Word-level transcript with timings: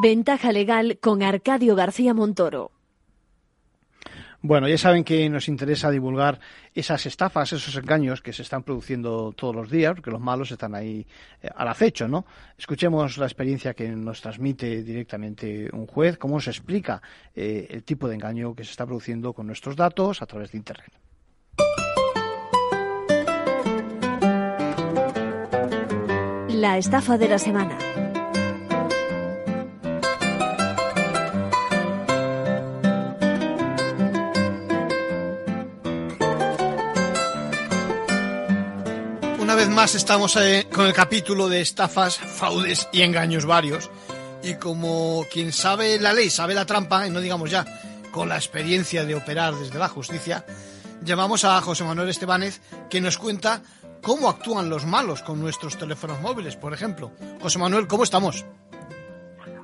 Ventaja 0.00 0.52
legal 0.52 0.98
con 1.00 1.24
Arcadio 1.24 1.74
García 1.74 2.14
Montoro. 2.14 2.70
Bueno, 4.40 4.68
ya 4.68 4.78
saben 4.78 5.02
que 5.02 5.28
nos 5.28 5.48
interesa 5.48 5.90
divulgar 5.90 6.38
esas 6.72 7.04
estafas, 7.06 7.52
esos 7.52 7.74
engaños 7.74 8.22
que 8.22 8.32
se 8.32 8.42
están 8.42 8.62
produciendo 8.62 9.32
todos 9.32 9.56
los 9.56 9.68
días, 9.68 9.94
porque 9.94 10.12
los 10.12 10.20
malos 10.20 10.52
están 10.52 10.76
ahí 10.76 11.04
eh, 11.42 11.48
al 11.52 11.66
acecho, 11.66 12.06
¿no? 12.06 12.24
Escuchemos 12.56 13.18
la 13.18 13.26
experiencia 13.26 13.74
que 13.74 13.88
nos 13.88 14.20
transmite 14.20 14.84
directamente 14.84 15.68
un 15.72 15.88
juez, 15.88 16.16
cómo 16.16 16.38
se 16.38 16.50
explica 16.50 17.02
eh, 17.34 17.66
el 17.68 17.82
tipo 17.82 18.06
de 18.06 18.14
engaño 18.14 18.54
que 18.54 18.62
se 18.62 18.70
está 18.70 18.86
produciendo 18.86 19.32
con 19.32 19.48
nuestros 19.48 19.74
datos 19.74 20.22
a 20.22 20.26
través 20.26 20.52
de 20.52 20.58
Internet. 20.58 20.92
La 26.50 26.78
estafa 26.78 27.18
de 27.18 27.28
la 27.28 27.38
semana. 27.40 28.07
Una 39.48 39.56
vez 39.56 39.70
más 39.70 39.94
estamos 39.94 40.36
eh, 40.36 40.66
con 40.70 40.84
el 40.84 40.92
capítulo 40.92 41.48
de 41.48 41.62
estafas, 41.62 42.18
fraudes 42.18 42.86
y 42.92 43.00
engaños 43.00 43.46
varios. 43.46 43.90
Y 44.42 44.56
como 44.56 45.24
quien 45.32 45.52
sabe 45.52 45.98
la 45.98 46.12
ley, 46.12 46.28
sabe 46.28 46.52
la 46.52 46.66
trampa, 46.66 47.06
y 47.06 47.10
no 47.10 47.22
digamos 47.22 47.50
ya 47.50 47.64
con 48.12 48.28
la 48.28 48.36
experiencia 48.36 49.06
de 49.06 49.14
operar 49.14 49.54
desde 49.54 49.78
la 49.78 49.88
justicia, 49.88 50.44
llamamos 51.00 51.46
a 51.46 51.58
José 51.62 51.82
Manuel 51.84 52.10
Estebanez 52.10 52.60
que 52.90 53.00
nos 53.00 53.16
cuenta 53.16 53.62
cómo 54.02 54.28
actúan 54.28 54.68
los 54.68 54.84
malos 54.84 55.22
con 55.22 55.40
nuestros 55.40 55.78
teléfonos 55.78 56.20
móviles, 56.20 56.54
por 56.54 56.74
ejemplo. 56.74 57.10
José 57.40 57.58
Manuel, 57.58 57.86
¿cómo 57.86 58.04
estamos? 58.04 58.44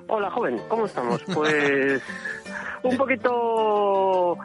Hola, 0.08 0.30
joven, 0.30 0.62
¿cómo 0.66 0.86
estamos? 0.86 1.20
Pues 1.34 2.00
un 2.88 2.96
poquito... 2.96 4.36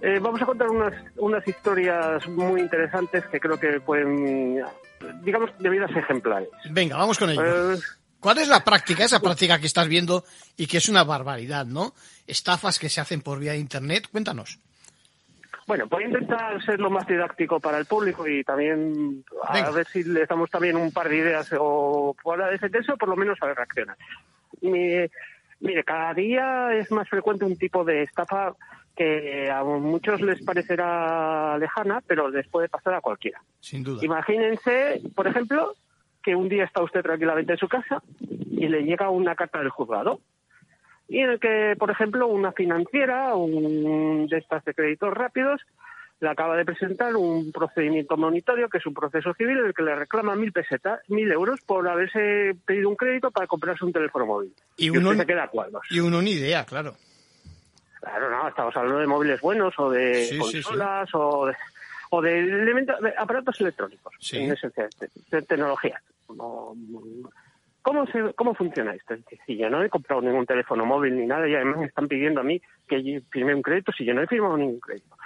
eh, 0.00 0.18
vamos 0.20 0.40
a 0.42 0.46
contar 0.46 0.68
unas, 0.68 0.92
unas 1.16 1.46
historias 1.46 2.26
muy 2.28 2.60
interesantes 2.60 3.24
que 3.26 3.38
creo 3.40 3.58
que 3.58 3.80
pueden, 3.80 4.62
digamos, 5.22 5.50
de 5.58 5.68
vidas 5.70 5.90
ejemplares. 5.94 6.48
Venga, 6.70 6.96
vamos 6.96 7.18
con 7.18 7.30
ello. 7.30 7.72
Eh, 7.74 7.78
¿Cuál 8.20 8.38
es 8.38 8.48
la 8.48 8.62
práctica, 8.64 9.04
esa 9.04 9.20
práctica 9.20 9.58
que 9.58 9.66
estás 9.66 9.88
viendo 9.88 10.24
y 10.56 10.66
que 10.68 10.78
es 10.78 10.88
una 10.88 11.02
barbaridad, 11.04 11.66
¿no? 11.66 11.92
Estafas 12.26 12.78
que 12.78 12.88
se 12.88 13.00
hacen 13.00 13.20
por 13.20 13.38
vía 13.40 13.52
de 13.52 13.58
Internet. 13.58 14.06
Cuéntanos. 14.12 14.58
bueno, 15.66 15.86
voy 15.88 16.04
a 16.04 16.06
intentar 16.06 16.64
ser 16.64 16.78
lo 16.78 16.88
más 16.90 17.04
didáctico 17.06 17.58
para 17.58 17.78
el 17.78 17.86
público 17.86 18.26
y 18.28 18.44
también 18.44 19.24
a 19.44 19.52
Venga. 19.52 19.70
ver 19.72 19.86
si 19.88 20.04
les 20.04 20.28
damos 20.28 20.50
también 20.50 20.76
un 20.76 20.92
par 20.92 21.08
de 21.08 21.16
ideas 21.16 21.48
o 21.58 22.14
fuera 22.22 22.48
de 22.48 22.56
ese 22.56 22.70
texto, 22.70 22.96
por 22.96 23.08
lo 23.08 23.16
menos 23.16 23.36
a 23.40 23.46
ver 23.46 23.56
reaccionar. 23.56 23.96
Mi- 24.60 25.08
mire, 25.62 25.84
cada 25.84 26.12
día 26.14 26.74
es 26.74 26.90
más 26.90 27.08
frecuente 27.08 27.44
un 27.44 27.56
tipo 27.56 27.84
de 27.84 28.02
estafa 28.02 28.54
que 28.96 29.50
a 29.50 29.64
muchos 29.64 30.20
les 30.20 30.44
parecerá 30.44 31.56
lejana, 31.58 32.02
pero 32.06 32.28
les 32.28 32.46
puede 32.48 32.68
pasar 32.68 32.94
a 32.94 33.00
cualquiera. 33.00 33.40
Sin 33.60 33.82
duda. 33.82 34.04
Imagínense, 34.04 35.00
por 35.14 35.26
ejemplo, 35.26 35.74
que 36.22 36.36
un 36.36 36.48
día 36.48 36.64
está 36.64 36.82
usted 36.82 37.02
tranquilamente 37.02 37.52
en 37.52 37.58
su 37.58 37.68
casa 37.68 38.02
y 38.50 38.68
le 38.68 38.82
llega 38.82 39.10
una 39.10 39.34
carta 39.34 39.58
del 39.58 39.70
juzgado. 39.70 40.20
Y 41.08 41.20
en 41.20 41.30
el 41.30 41.40
que, 41.40 41.74
por 41.78 41.90
ejemplo, 41.90 42.26
una 42.26 42.52
financiera, 42.52 43.34
un 43.34 44.26
de 44.26 44.38
estas 44.38 44.64
de 44.64 44.74
créditos 44.74 45.12
rápidos, 45.12 45.60
le 46.22 46.28
acaba 46.30 46.56
de 46.56 46.64
presentar 46.64 47.14
un 47.16 47.50
procedimiento 47.52 48.16
monitorio, 48.16 48.68
que 48.68 48.78
es 48.78 48.86
un 48.86 48.94
proceso 48.94 49.34
civil, 49.34 49.58
en 49.58 49.66
el 49.66 49.74
que 49.74 49.82
le 49.82 49.94
reclama 49.96 50.36
mil 50.36 50.52
pesetas, 50.52 51.00
mil 51.08 51.30
euros 51.32 51.60
por 51.66 51.86
haberse 51.88 52.54
pedido 52.64 52.88
un 52.88 52.94
crédito 52.96 53.30
para 53.32 53.48
comprarse 53.48 53.84
un 53.84 53.92
teléfono 53.92 54.24
móvil. 54.26 54.52
Y 54.76 54.86
Y, 54.86 54.90
uno- 54.90 55.10
usted 55.10 55.22
se 55.22 55.26
queda 55.26 55.48
cuadros. 55.48 55.82
Y 55.90 55.98
uno 56.00 56.22
ni 56.22 56.30
idea, 56.30 56.64
claro. 56.64 56.94
Claro, 58.00 58.30
no, 58.30 58.48
estamos 58.48 58.76
hablando 58.76 59.00
de 59.00 59.06
móviles 59.06 59.40
buenos 59.40 59.74
o 59.78 59.90
de 59.90 60.14
Sí, 60.26 60.38
sí, 60.42 60.42
sí. 60.58 60.62
consolas 60.62 61.08
o 61.14 61.46
de, 61.46 61.56
o 62.10 62.22
de 62.22 62.38
elementos, 62.38 63.00
de 63.00 63.12
aparatos 63.18 63.60
electrónicos, 63.60 64.14
Sí. 64.20 64.38
en 64.38 64.52
esencia, 64.52 64.88
de, 65.00 65.08
de 65.30 65.42
tecnología. 65.42 66.00
No, 66.36 66.74
¿Cómo, 67.82 68.06
se, 68.06 68.32
¿Cómo 68.34 68.54
funciona 68.54 68.94
esto? 68.94 69.14
Es 69.14 69.24
decir, 69.26 69.58
yo 69.58 69.68
no 69.68 69.82
he 69.82 69.88
comprado 69.90 70.22
ningún 70.22 70.46
teléfono 70.46 70.86
móvil 70.86 71.16
ni 71.16 71.26
nada 71.26 71.48
y 71.48 71.54
además 71.56 71.78
me 71.78 71.86
están 71.86 72.06
pidiendo 72.06 72.40
a 72.40 72.44
mí 72.44 72.62
que 72.88 73.20
firme 73.30 73.54
un 73.56 73.62
crédito 73.62 73.90
si 73.90 74.04
yo 74.04 74.14
no 74.14 74.22
he 74.22 74.26
firmado 74.28 74.56
ningún 74.56 74.78
crédito. 74.78 75.16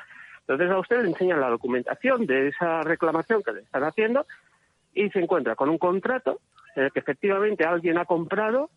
Entonces 0.49 0.71
a 0.71 0.79
usted 0.79 1.03
le 1.03 1.09
enseñan 1.09 1.41
la 1.41 1.49
documentación 1.51 2.25
de 2.25 2.49
esa 2.49 2.83
reclamación 2.83 3.43
que 3.43 3.53
le 3.53 3.61
están 3.63 3.83
haciendo 3.83 4.27
y 4.95 5.11
se 5.11 5.19
encuentra 5.19 5.57
con 5.57 5.69
un 5.69 5.79
contrato 5.79 6.41
en 6.77 6.85
el 6.85 6.93
que 6.93 7.01
efectivamente 7.01 7.65
alguien 7.65 7.99
ha 7.99 8.05
comprado 8.05 8.71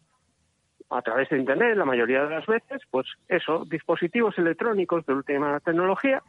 a 0.90 1.02
través 1.04 1.30
de 1.30 1.38
Internet, 1.38 1.78
la 1.78 1.86
mayoría 1.86 2.24
de 2.26 2.32
las 2.36 2.48
veces, 2.48 2.82
pues 2.90 3.06
eso, 3.28 3.64
dispositivos 3.70 4.36
electrónicos 4.40 5.06
de 5.06 5.14
última 5.14 5.60
tecnología, 5.60 6.24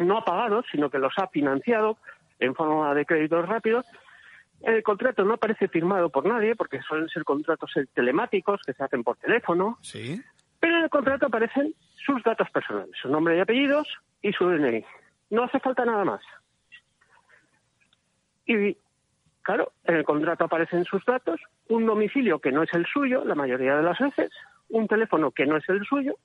no 0.00 0.18
ha 0.18 0.24
pagado, 0.24 0.64
sino 0.72 0.90
que 0.90 0.98
los 0.98 1.12
ha 1.18 1.28
financiado 1.28 1.96
en 2.40 2.56
forma 2.56 2.92
de 2.94 3.06
créditos 3.06 3.48
rápidos. 3.48 3.86
El 4.62 4.82
contrato 4.82 5.24
no 5.24 5.34
aparece 5.34 5.68
firmado 5.68 6.08
por 6.10 6.26
nadie, 6.26 6.56
porque 6.56 6.82
suelen 6.82 7.08
ser 7.08 7.22
contratos 7.22 7.72
telemáticos 7.92 8.60
que 8.66 8.72
se 8.72 8.82
hacen 8.82 9.04
por 9.04 9.16
teléfono, 9.18 9.78
Sí. 9.82 10.20
pero 10.58 10.78
en 10.78 10.82
el 10.84 10.90
contrato 10.90 11.26
aparecen 11.26 11.74
sus 12.04 12.20
datos 12.24 12.50
personales, 12.50 12.90
su 13.00 13.08
nombre 13.08 13.36
y 13.36 13.40
apellidos 13.40 13.86
y 14.24 14.32
su 14.32 14.48
DNI. 14.48 14.84
No 15.30 15.44
hace 15.44 15.60
falta 15.60 15.84
nada 15.84 16.04
más. 16.04 16.20
Y 18.46 18.76
claro, 19.42 19.72
en 19.84 19.96
el 19.96 20.04
contrato 20.04 20.44
aparecen 20.44 20.84
sus 20.84 21.04
datos, 21.04 21.40
un 21.68 21.86
domicilio 21.86 22.38
que 22.40 22.50
no 22.52 22.62
es 22.62 22.72
el 22.74 22.86
suyo, 22.86 23.24
la 23.24 23.34
mayoría 23.34 23.76
de 23.76 23.82
las 23.82 23.98
veces, 23.98 24.30
un 24.70 24.88
teléfono 24.88 25.30
que 25.30 25.46
no 25.46 25.56
es 25.56 25.68
el 25.68 25.84
suyo 25.84 26.16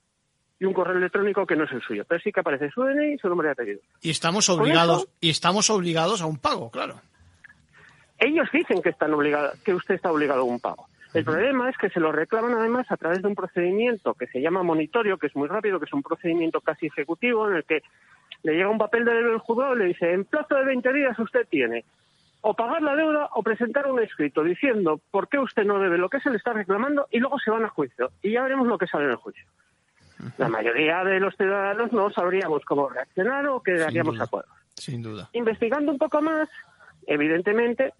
y 0.59 0.65
un 0.65 0.73
correo 0.73 0.97
electrónico 0.97 1.45
que 1.45 1.55
no 1.55 1.65
es 1.65 1.71
el 1.71 1.81
suyo. 1.81 2.03
Pero 2.07 2.21
sí 2.21 2.31
que 2.31 2.39
aparece 2.39 2.69
su 2.71 2.83
DNI 2.83 3.13
y 3.13 3.17
su 3.17 3.27
nombre 3.29 3.49
y 3.49 3.51
apellido. 3.51 3.79
Y 4.01 4.09
estamos 4.11 4.49
obligados, 4.49 5.03
eso- 5.03 5.11
y 5.21 5.29
estamos 5.29 5.69
obligados 5.69 6.21
a 6.21 6.25
un 6.25 6.37
pago, 6.37 6.69
claro. 6.71 7.01
Ellos 8.17 8.47
dicen 8.51 8.81
que 8.81 8.89
están 8.89 9.13
obligados, 9.13 9.57
que 9.61 9.73
usted 9.73 9.95
está 9.95 10.11
obligado 10.11 10.41
a 10.41 10.45
un 10.45 10.59
pago. 10.59 10.87
El 11.13 11.23
problema 11.23 11.69
es 11.69 11.77
que 11.77 11.89
se 11.89 11.99
lo 11.99 12.11
reclaman 12.11 12.53
además 12.53 12.85
a 12.91 12.97
través 12.97 13.21
de 13.21 13.27
un 13.27 13.35
procedimiento 13.35 14.13
que 14.13 14.27
se 14.27 14.41
llama 14.41 14.61
monitorio, 14.61 15.17
que 15.17 15.27
es 15.27 15.35
muy 15.35 15.47
rápido, 15.47 15.79
que 15.79 15.85
es 15.85 15.93
un 15.93 16.03
procedimiento 16.03 16.61
casi 16.61 16.85
ejecutivo 16.85 17.49
en 17.49 17.57
el 17.57 17.63
que 17.63 17.81
le 18.43 18.53
llega 18.53 18.69
un 18.69 18.77
papel 18.77 19.05
del 19.05 19.37
juzgado 19.39 19.75
y 19.75 19.79
le 19.79 19.85
dice, 19.85 20.13
en 20.13 20.25
plazo 20.25 20.55
de 20.55 20.65
20 20.65 20.93
días 20.93 21.17
usted 21.17 21.47
tiene 21.49 21.83
o 22.41 22.53
pagar 22.53 22.81
la 22.81 22.95
deuda 22.95 23.29
o 23.33 23.43
presentar 23.43 23.91
un 23.91 24.01
escrito 24.01 24.43
diciendo 24.43 25.01
por 25.11 25.27
qué 25.27 25.39
usted 25.39 25.65
no 25.65 25.79
debe 25.79 25.97
lo 25.97 26.09
que 26.09 26.21
se 26.21 26.29
le 26.29 26.37
está 26.37 26.53
reclamando 26.53 27.07
y 27.11 27.19
luego 27.19 27.37
se 27.39 27.51
van 27.51 27.65
a 27.65 27.69
juicio 27.69 28.11
y 28.21 28.31
ya 28.31 28.43
veremos 28.43 28.67
lo 28.67 28.77
que 28.77 28.87
sale 28.87 29.05
en 29.05 29.11
el 29.11 29.17
juicio. 29.17 29.45
La 30.37 30.49
mayoría 30.49 31.03
de 31.03 31.19
los 31.19 31.35
ciudadanos 31.35 31.91
no 31.91 32.09
sabríamos 32.11 32.63
cómo 32.65 32.89
reaccionar 32.89 33.47
o 33.47 33.61
quedaríamos 33.61 34.19
a 34.19 34.23
acuerdo. 34.25 34.51
Sin 34.75 35.01
duda. 35.01 35.29
Investigando 35.33 35.91
un 35.91 35.97
poco 35.97 36.21
más, 36.21 36.49
evidentemente, 37.07 37.93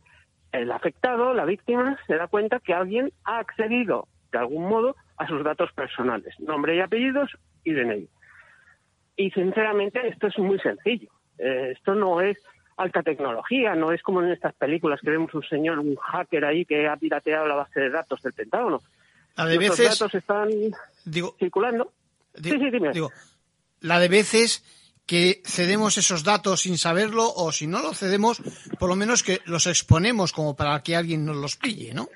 el 0.52 0.72
afectado, 0.72 1.34
la 1.34 1.46
víctima, 1.46 1.98
se 2.08 2.16
da 2.16 2.28
cuenta 2.28 2.60
que 2.60 2.74
alguien 2.74 3.12
ha 3.24 3.40
accedido 3.40 4.08
de 4.32 4.38
algún 4.40 4.68
modo 4.68 4.96
a 5.18 5.28
sus 5.28 5.44
datos 5.44 5.72
personales, 5.74 6.34
nombre 6.40 6.76
y 6.76 6.80
apellidos 6.82 7.32
y 7.64 7.74
DNI. 7.74 8.08
Y 9.18 9.32
sinceramente 9.32 10.08
esto 10.08 10.28
es 10.28 10.38
muy 10.40 10.60
sencillo. 10.60 11.10
Eh, 11.38 11.74
esto 11.76 11.94
no 11.96 12.22
es 12.22 12.38
alta 12.78 13.04
tecnología, 13.04 13.76
no 13.76 13.92
es 13.92 14.02
como 14.02 14.22
en 14.22 14.32
estas 14.32 14.54
películas 14.56 15.02
que 15.02 15.10
vemos 15.10 15.34
un 15.34 15.44
señor, 15.44 15.80
un 15.80 15.96
hacker 15.98 16.46
ahí 16.46 16.64
que 16.66 16.88
ha 16.88 16.96
pirateado 16.96 17.46
la 17.48 17.56
base 17.56 17.80
de 17.80 17.90
datos 17.90 18.22
del 18.22 18.34
Pentágono. 18.34 18.82
La 19.36 19.46
de 19.46 19.58
veces, 19.58 20.00
datos 20.00 20.16
están 20.16 20.50
digo, 21.06 21.36
circulando. 21.38 21.92
di- 22.36 22.52
Sí, 22.52 22.58
sí, 22.60 22.70
dime. 22.72 22.92
digo, 22.92 23.12
la 23.82 24.00
de 24.00 24.08
veces 24.08 24.64
que 25.10 25.42
cedemos 25.44 25.98
esos 25.98 26.24
datos 26.24 26.62
sin 26.62 26.78
saberlo 26.78 27.24
o 27.36 27.52
si 27.52 27.66
no 27.66 27.82
lo 27.82 27.96
cedemos, 27.96 28.42
por 28.80 28.90
lo 28.90 28.96
menos 28.96 29.24
que 29.24 29.40
los 29.46 29.66
exponemos 29.66 30.32
como 30.32 30.56
para 30.56 30.80
que 30.84 30.96
alguien 30.96 31.26
nos 31.26 31.36
los 31.38 31.56
pille, 31.58 31.96
¿no? 31.96 32.08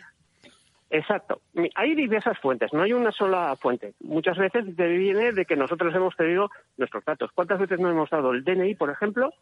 Exacto. 0.92 1.42
Hay 1.76 1.96
diversas 1.96 2.38
fuentes, 2.40 2.72
no 2.72 2.84
hay 2.84 2.94
una 2.94 3.12
sola 3.12 3.56
fuente. 3.60 3.96
Muchas 4.02 4.38
veces 4.38 4.64
viene 4.76 5.32
de 5.32 5.44
que 5.46 5.56
nosotros 5.56 5.94
hemos 5.96 6.14
cedido 6.16 6.52
nuestros 6.78 7.04
datos. 7.04 7.32
¿Cuántas 7.34 7.60
veces 7.60 7.80
no 7.80 7.90
hemos 7.90 8.12
dado 8.12 8.32
el 8.32 8.44
DNI, 8.44 8.76
por 8.76 8.92
ejemplo, 8.92 9.34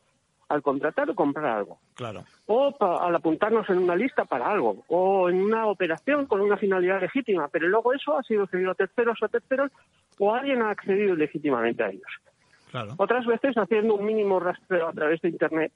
al 0.48 0.62
contratar 0.62 1.10
o 1.10 1.16
comprar 1.16 1.46
algo? 1.58 1.80
Claro. 1.94 2.24
O 2.46 2.78
pa- 2.78 3.06
al 3.06 3.14
apuntarnos 3.16 3.70
en 3.70 3.80
una 3.80 3.98
lista 3.98 4.24
para 4.24 4.50
algo, 4.50 4.86
o 4.88 5.30
en 5.30 5.42
una 5.42 5.66
operación 5.68 6.26
con 6.26 6.40
una 6.40 6.56
finalidad 6.56 7.02
legítima, 7.02 7.50
pero 7.50 7.68
luego 7.68 7.94
eso 7.94 8.18
ha 8.18 8.24
sido 8.24 8.48
cedido 8.48 8.72
a 8.72 8.76
terceros 8.76 9.22
o 9.22 9.26
a 9.26 9.28
terceros, 9.28 9.72
o 10.20 10.34
alguien 10.34 10.62
ha 10.62 10.70
accedido 10.70 11.16
legítimamente 11.18 11.84
a 11.84 11.90
ellos. 11.90 12.12
Claro. 12.72 12.94
Otras 12.98 13.26
veces, 13.26 13.56
haciendo 13.58 13.96
un 13.96 14.06
mínimo 14.06 14.40
rastreo 14.40 14.88
a 14.88 14.94
través 14.94 15.22
de 15.22 15.30
Internet, 15.30 15.72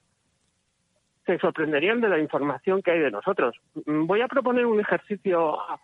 se 1.25 1.37
sorprenderían 1.39 2.01
de 2.01 2.09
la 2.09 2.19
información 2.19 2.81
que 2.81 2.91
hay 2.91 2.99
de 2.99 3.11
nosotros. 3.11 3.55
Mm, 3.85 4.05
Voy 4.05 4.21
a 4.21 4.27
proponer 4.27 4.65
un 4.65 4.79
ejercicio 4.79 5.59
a, 5.59 5.79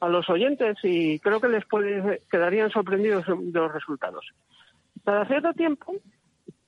a 0.00 0.08
los 0.08 0.28
oyentes 0.28 0.78
y 0.82 1.18
creo 1.20 1.40
que 1.40 1.48
les 1.48 1.64
puede, 1.66 2.22
quedarían 2.30 2.70
sorprendidos 2.70 3.26
de 3.26 3.60
los 3.60 3.72
resultados. 3.72 4.26
Cada 5.04 5.26
cierto 5.26 5.52
tiempo, 5.52 5.94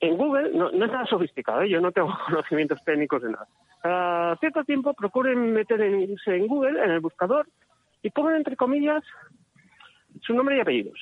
en 0.00 0.16
Google, 0.16 0.50
no, 0.52 0.70
no 0.70 0.84
es 0.84 0.92
nada 0.92 1.06
sofisticado, 1.06 1.62
¿eh? 1.62 1.70
yo 1.70 1.80
no 1.80 1.92
tengo 1.92 2.12
conocimientos 2.26 2.82
técnicos 2.84 3.22
de 3.22 3.30
nada. 3.30 3.46
Cada 3.82 4.36
cierto 4.36 4.64
tiempo 4.64 4.94
procuren 4.94 5.52
meter 5.52 5.80
en, 5.80 6.46
Google, 6.46 6.82
en 6.84 6.90
el 6.90 7.00
buscador, 7.00 7.48
y 8.02 8.10
pongan 8.10 8.36
entre 8.36 8.56
comillas 8.56 9.02
su 10.20 10.34
nombre 10.34 10.56
y 10.56 10.60
apellidos. 10.60 10.98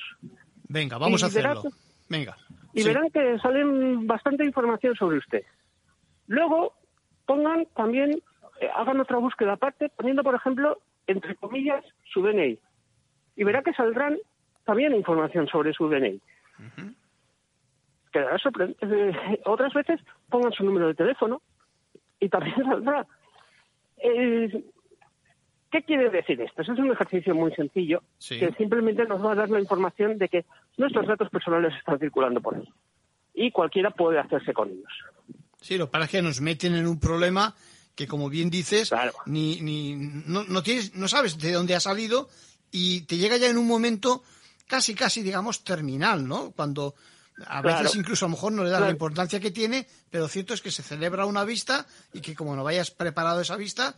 Venga, 0.69 0.97
vamos 0.97 1.21
Y 1.21 1.25
a 1.25 1.27
hacerlo. 1.27 1.63
Venga. 2.09 2.37
Y 2.73 2.81
Sí. 2.81 2.87
verán 2.87 3.09
que 3.11 3.37
salen 3.39 4.07
bastante 4.07 4.45
información 4.45 4.95
sobre 4.95 5.17
usted. 5.17 5.43
Luego, 6.27 6.73
pongan 7.25 7.65
también, 7.75 8.21
eh, 8.61 8.69
hagan 8.75 8.99
otra 8.99 9.17
búsqueda 9.17 9.53
aparte, 9.53 9.89
poniendo, 9.89 10.23
por 10.23 10.35
ejemplo, 10.35 10.79
entre 11.07 11.35
comillas, 11.35 11.83
su 12.13 12.21
DNI. 12.21 12.59
Y 13.35 13.43
verá 13.43 13.61
que 13.61 13.73
saldrán 13.73 14.17
también 14.65 14.95
información 14.95 15.47
sobre 15.47 15.73
su 15.73 15.89
DNI. 15.89 16.21
Quedará 18.11 18.37
sorprendente. 18.37 18.85
Otras 19.45 19.73
veces 19.73 19.99
pongan 20.29 20.51
su 20.51 20.63
número 20.63 20.87
de 20.87 20.95
teléfono 20.95 21.41
y 22.19 22.29
también 22.29 22.55
saldrá. 22.65 23.05
Eh, 23.97 24.63
¿Qué 25.71 25.83
quiere 25.83 26.09
decir 26.09 26.41
esto? 26.41 26.61
Eso 26.61 26.73
es 26.73 26.79
un 26.79 26.91
ejercicio 26.91 27.33
muy 27.33 27.53
sencillo 27.53 28.03
Sí. 28.17 28.39
que 28.39 28.51
simplemente 28.53 29.05
nos 29.05 29.23
va 29.25 29.31
a 29.31 29.35
dar 29.35 29.49
la 29.49 29.59
información 29.61 30.17
de 30.17 30.27
que 30.27 30.45
nuestros 30.77 31.07
datos 31.07 31.29
personales 31.29 31.73
están 31.77 31.99
circulando 31.99 32.41
por 32.41 32.55
ahí 32.55 32.67
y 33.33 33.51
cualquiera 33.51 33.91
puede 33.91 34.19
hacerse 34.19 34.53
con 34.53 34.69
ellos. 34.69 34.91
Sí, 35.61 35.77
lo 35.77 35.87
que 35.87 35.91
pasa 35.91 36.05
es 36.05 36.11
que 36.11 36.21
nos 36.21 36.41
meten 36.41 36.75
en 36.75 36.87
un 36.87 36.99
problema 36.99 37.53
que, 37.95 38.07
como 38.07 38.29
bien 38.29 38.49
dices, 38.49 38.89
Claro. 38.89 39.13
ni, 39.25 39.61
ni, 39.61 39.95
no, 39.95 40.43
no, 40.43 40.63
tienes, 40.63 40.95
no 40.95 41.07
sabes 41.07 41.37
de 41.37 41.51
dónde 41.51 41.75
ha 41.75 41.79
salido 41.79 42.29
y 42.71 43.01
te 43.01 43.17
llega 43.17 43.37
ya 43.37 43.49
en 43.49 43.57
un 43.57 43.67
momento 43.67 44.23
casi, 44.67 44.95
casi, 44.95 45.21
digamos, 45.21 45.63
terminal, 45.63 46.27
¿no? 46.27 46.51
Cuando 46.51 46.95
a 47.45 47.61
veces 47.61 47.95
incluso 47.95 48.25
a 48.25 48.29
lo 48.29 48.35
mejor 48.35 48.51
no 48.53 48.63
le 48.63 48.69
das 48.69 48.81
la 48.81 48.89
importancia 48.89 49.39
que 49.39 49.51
tiene, 49.51 49.85
pero 50.09 50.27
cierto 50.27 50.53
es 50.53 50.61
que 50.61 50.71
se 50.71 50.83
celebra 50.83 51.25
una 51.25 51.43
vista 51.43 51.85
y 52.13 52.21
que 52.21 52.35
como 52.35 52.55
no 52.55 52.63
vayas 52.63 52.91
preparado 52.91 53.41
esa 53.41 53.55
vista, 53.57 53.89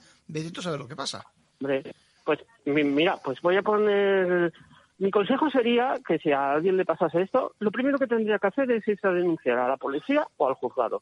a 0.60 0.62
saber 0.62 0.80
lo 0.80 0.88
que 0.88 0.96
pasa. 0.96 1.26
Hombre, 1.60 1.94
pues 2.26 2.40
mi- 2.66 2.84
mira, 2.84 3.18
pues 3.18 3.40
voy 3.42 3.58
a 3.58 3.62
poner... 3.62 4.52
Mi 5.00 5.12
consejo 5.12 5.50
sería 5.50 5.96
que 6.08 6.20
si 6.20 6.32
a 6.32 6.54
alguien 6.54 6.78
le 6.78 6.86
pasase 6.86 7.22
esto, 7.22 7.54
lo 7.60 7.72
primero 7.72 7.98
que 7.98 8.08
tendría 8.08 8.40
que 8.40 8.48
hacer 8.48 8.70
es 8.72 8.88
irse 8.88 9.08
a 9.08 9.12
denunciar 9.12 9.58
a 9.58 9.68
la 9.68 9.78
policía 9.78 10.26
o 10.38 10.48
al 10.48 10.54
juzgado. 10.56 11.02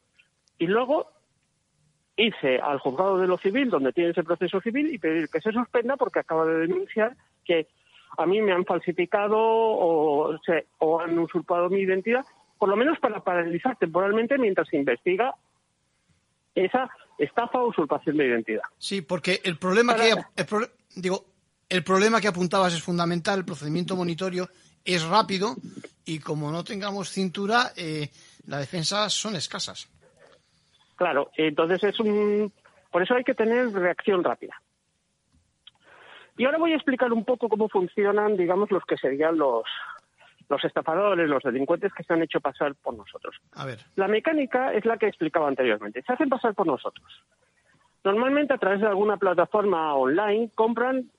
Y 0.57 0.67
luego 0.67 1.07
irse 2.15 2.59
al 2.59 2.79
juzgado 2.79 3.17
de 3.19 3.27
lo 3.27 3.37
civil, 3.37 3.69
donde 3.69 3.93
tiene 3.93 4.11
ese 4.11 4.23
proceso 4.23 4.61
civil, 4.61 4.93
y 4.93 4.97
pedir 4.99 5.27
que 5.29 5.41
se 5.41 5.51
suspenda 5.51 5.97
porque 5.97 6.19
acaba 6.19 6.45
de 6.45 6.59
denunciar 6.67 7.15
que 7.45 7.67
a 8.17 8.25
mí 8.25 8.41
me 8.41 8.51
han 8.51 8.65
falsificado 8.65 9.37
o, 9.37 10.37
se- 10.45 10.67
o 10.79 10.99
han 10.99 11.17
usurpado 11.19 11.69
mi 11.69 11.79
identidad, 11.81 12.25
por 12.59 12.69
lo 12.69 12.75
menos 12.75 12.99
para 12.99 13.21
paralizar 13.23 13.77
temporalmente 13.77 14.37
mientras 14.37 14.67
se 14.67 14.77
investiga 14.77 15.33
esa 16.53 16.89
estafa 17.17 17.59
o 17.61 17.67
usurpación 17.69 18.17
de 18.17 18.27
identidad. 18.27 18.63
Sí, 18.77 19.01
porque 19.01 19.39
el 19.43 19.57
problema 19.57 19.93
Para- 19.93 20.03
que 20.05 20.41
el 20.41 20.45
pro- 20.45 20.67
digo, 20.95 21.25
el 21.71 21.85
problema 21.85 22.19
que 22.19 22.27
apuntabas 22.27 22.73
es 22.73 22.83
fundamental, 22.83 23.39
el 23.39 23.45
procedimiento 23.45 23.95
monitorio 23.95 24.49
es 24.83 25.05
rápido 25.05 25.55
y 26.03 26.19
como 26.19 26.51
no 26.51 26.65
tengamos 26.65 27.09
cintura, 27.09 27.71
eh, 27.77 28.09
las 28.45 28.59
defensas 28.59 29.13
son 29.13 29.37
escasas. 29.37 29.89
Claro, 30.97 31.31
entonces 31.37 31.81
es 31.85 31.99
un... 32.01 32.51
Por 32.91 33.01
eso 33.01 33.15
hay 33.15 33.23
que 33.23 33.33
tener 33.33 33.71
reacción 33.71 34.21
rápida. 34.21 34.61
Y 36.37 36.43
ahora 36.43 36.57
voy 36.57 36.73
a 36.73 36.75
explicar 36.75 37.13
un 37.13 37.23
poco 37.23 37.47
cómo 37.47 37.69
funcionan, 37.69 38.35
digamos, 38.35 38.69
los 38.69 38.83
que 38.83 38.97
serían 38.97 39.37
los, 39.37 39.63
los 40.49 40.65
estafadores, 40.65 41.29
los 41.29 41.41
delincuentes 41.41 41.93
que 41.93 42.03
se 42.03 42.11
han 42.11 42.21
hecho 42.21 42.41
pasar 42.41 42.75
por 42.75 42.95
nosotros. 42.95 43.37
A 43.53 43.65
ver, 43.65 43.79
La 43.95 44.09
mecánica 44.09 44.73
es 44.73 44.83
la 44.83 44.97
que 44.97 45.07
explicaba 45.07 45.47
anteriormente. 45.47 46.03
Se 46.05 46.11
hacen 46.11 46.27
pasar 46.27 46.53
por 46.53 46.67
nosotros. 46.67 47.07
Normalmente 48.03 48.53
a 48.53 48.57
través 48.57 48.81
de 48.81 48.87
alguna 48.87 49.15
plataforma 49.15 49.95
online 49.95 50.49
compran, 50.53 51.09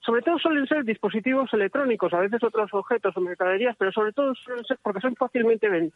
sobre 0.00 0.22
todo 0.22 0.38
suelen 0.38 0.66
ser 0.66 0.84
dispositivos 0.84 1.52
electrónicos, 1.52 2.12
a 2.14 2.20
veces 2.20 2.42
otros 2.42 2.72
objetos 2.72 3.16
o 3.16 3.20
mercaderías, 3.20 3.76
pero 3.76 3.92
sobre 3.92 4.12
todo 4.12 4.34
suelen 4.34 4.64
ser 4.64 4.78
porque 4.82 5.00
son 5.00 5.16
fácilmente 5.16 5.68
ven- 5.68 5.92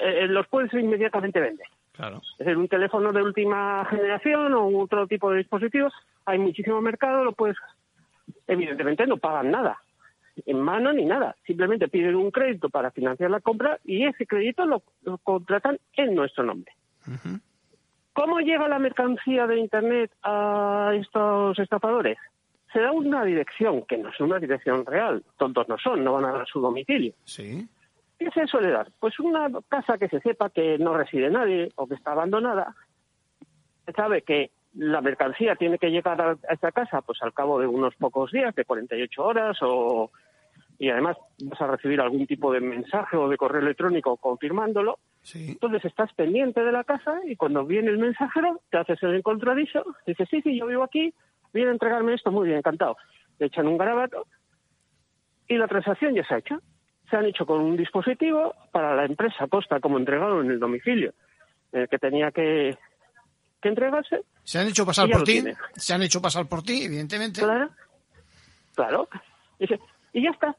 eh, 0.00 0.26
los 0.28 0.46
puedes 0.48 0.72
inmediatamente 0.74 1.38
vender. 1.40 1.66
claro. 1.92 2.20
Es 2.32 2.38
decir, 2.38 2.56
un 2.56 2.68
teléfono 2.68 3.12
de 3.12 3.22
última 3.22 3.84
generación 3.88 4.54
o 4.54 4.66
otro 4.78 5.06
tipo 5.06 5.30
de 5.30 5.38
dispositivos, 5.38 5.92
hay 6.24 6.38
muchísimo 6.38 6.80
mercado, 6.80 7.22
lo 7.24 7.32
puedes, 7.32 7.56
evidentemente 8.46 9.06
no 9.06 9.16
pagan 9.18 9.50
nada 9.50 9.78
en 10.44 10.60
mano 10.60 10.92
ni 10.92 11.06
nada, 11.06 11.34
simplemente 11.46 11.88
piden 11.88 12.14
un 12.14 12.30
crédito 12.30 12.68
para 12.68 12.90
financiar 12.90 13.30
la 13.30 13.40
compra 13.40 13.78
y 13.84 14.04
ese 14.04 14.26
crédito 14.26 14.66
lo, 14.66 14.82
lo 15.02 15.16
contratan 15.18 15.78
en 15.94 16.14
nuestro 16.14 16.44
nombre. 16.44 16.72
¿Cómo 18.12 18.40
llega 18.40 18.68
la 18.68 18.78
mercancía 18.78 19.46
de 19.46 19.58
Internet 19.58 20.10
a 20.22 20.92
estos 20.94 21.58
estafadores? 21.58 22.18
Se 22.76 22.82
da 22.82 22.92
una 22.92 23.24
dirección, 23.24 23.86
que 23.86 23.96
no 23.96 24.10
es 24.10 24.20
una 24.20 24.38
dirección 24.38 24.84
real, 24.84 25.22
tontos 25.38 25.66
no 25.66 25.78
son, 25.78 26.04
no 26.04 26.12
van 26.12 26.26
a 26.26 26.32
dar 26.32 26.46
su 26.46 26.60
domicilio. 26.60 27.14
Sí, 27.24 27.66
¿Qué 28.18 28.30
se 28.32 28.46
suele 28.46 28.70
dar? 28.70 28.92
Pues 29.00 29.18
una 29.18 29.48
casa 29.66 29.96
que 29.96 30.10
se 30.10 30.20
sepa 30.20 30.50
que 30.50 30.76
no 30.76 30.94
reside 30.94 31.30
nadie 31.30 31.70
o 31.76 31.86
que 31.86 31.94
está 31.94 32.12
abandonada. 32.12 32.74
Se 33.86 33.92
sabe 33.92 34.20
que 34.20 34.50
la 34.74 35.00
mercancía 35.00 35.56
tiene 35.56 35.78
que 35.78 35.90
llegar 35.90 36.20
a 36.20 36.36
esta 36.52 36.70
casa 36.70 37.00
pues 37.00 37.22
al 37.22 37.32
cabo 37.32 37.58
de 37.58 37.66
unos 37.66 37.94
pocos 37.94 38.30
días, 38.30 38.54
de 38.54 38.66
48 38.66 39.24
horas, 39.24 39.56
o 39.62 40.10
y 40.78 40.90
además 40.90 41.16
vas 41.44 41.60
a 41.62 41.68
recibir 41.68 42.02
algún 42.02 42.26
tipo 42.26 42.52
de 42.52 42.60
mensaje 42.60 43.16
o 43.16 43.30
de 43.30 43.38
correo 43.38 43.62
electrónico 43.62 44.18
confirmándolo. 44.18 44.98
sí. 45.22 45.52
Entonces 45.52 45.82
estás 45.86 46.12
pendiente 46.12 46.62
de 46.62 46.72
la 46.72 46.84
casa 46.84 47.20
y 47.24 47.36
cuando 47.36 47.64
viene 47.64 47.88
el 47.88 47.96
mensajero 47.96 48.60
te 48.70 48.76
haces 48.76 49.02
el 49.02 49.14
encontradizo, 49.14 49.82
dices, 50.06 50.28
sí, 50.30 50.42
sí, 50.42 50.58
yo 50.58 50.66
vivo 50.66 50.82
aquí, 50.82 51.14
viene 51.56 51.70
a 51.70 51.72
entregarme 51.72 52.14
esto, 52.14 52.30
muy 52.30 52.46
bien, 52.46 52.58
encantado. 52.58 52.96
Le 53.38 53.46
echan 53.46 53.66
un 53.66 53.76
garabato 53.76 54.26
y 55.48 55.56
la 55.56 55.66
transacción 55.66 56.14
ya 56.14 56.24
se 56.24 56.34
ha 56.34 56.38
hecho. 56.38 56.60
Se 57.10 57.16
han 57.16 57.26
hecho 57.26 57.46
con 57.46 57.60
un 57.60 57.76
dispositivo 57.76 58.54
para 58.72 58.94
la 58.94 59.04
empresa 59.04 59.46
posta 59.46 59.80
como 59.80 59.98
entregado 59.98 60.40
en 60.40 60.50
el 60.50 60.58
domicilio 60.60 61.12
en 61.72 61.82
el 61.82 61.88
que 61.88 61.98
tenía 61.98 62.30
que, 62.30 62.76
que 63.60 63.68
entregarse. 63.68 64.22
Se 64.42 64.58
han 64.58 64.68
hecho 64.68 64.86
pasar 64.86 65.08
por 65.10 65.24
ti, 65.24 65.42
se 65.74 65.94
han 65.94 66.02
hecho 66.02 66.20
pasar 66.20 66.46
por 66.46 66.62
ti, 66.62 66.84
evidentemente. 66.84 67.40
Claro, 67.40 67.70
claro. 68.74 69.08
Dice, 69.58 69.78
y 70.12 70.22
ya 70.22 70.30
está. 70.30 70.56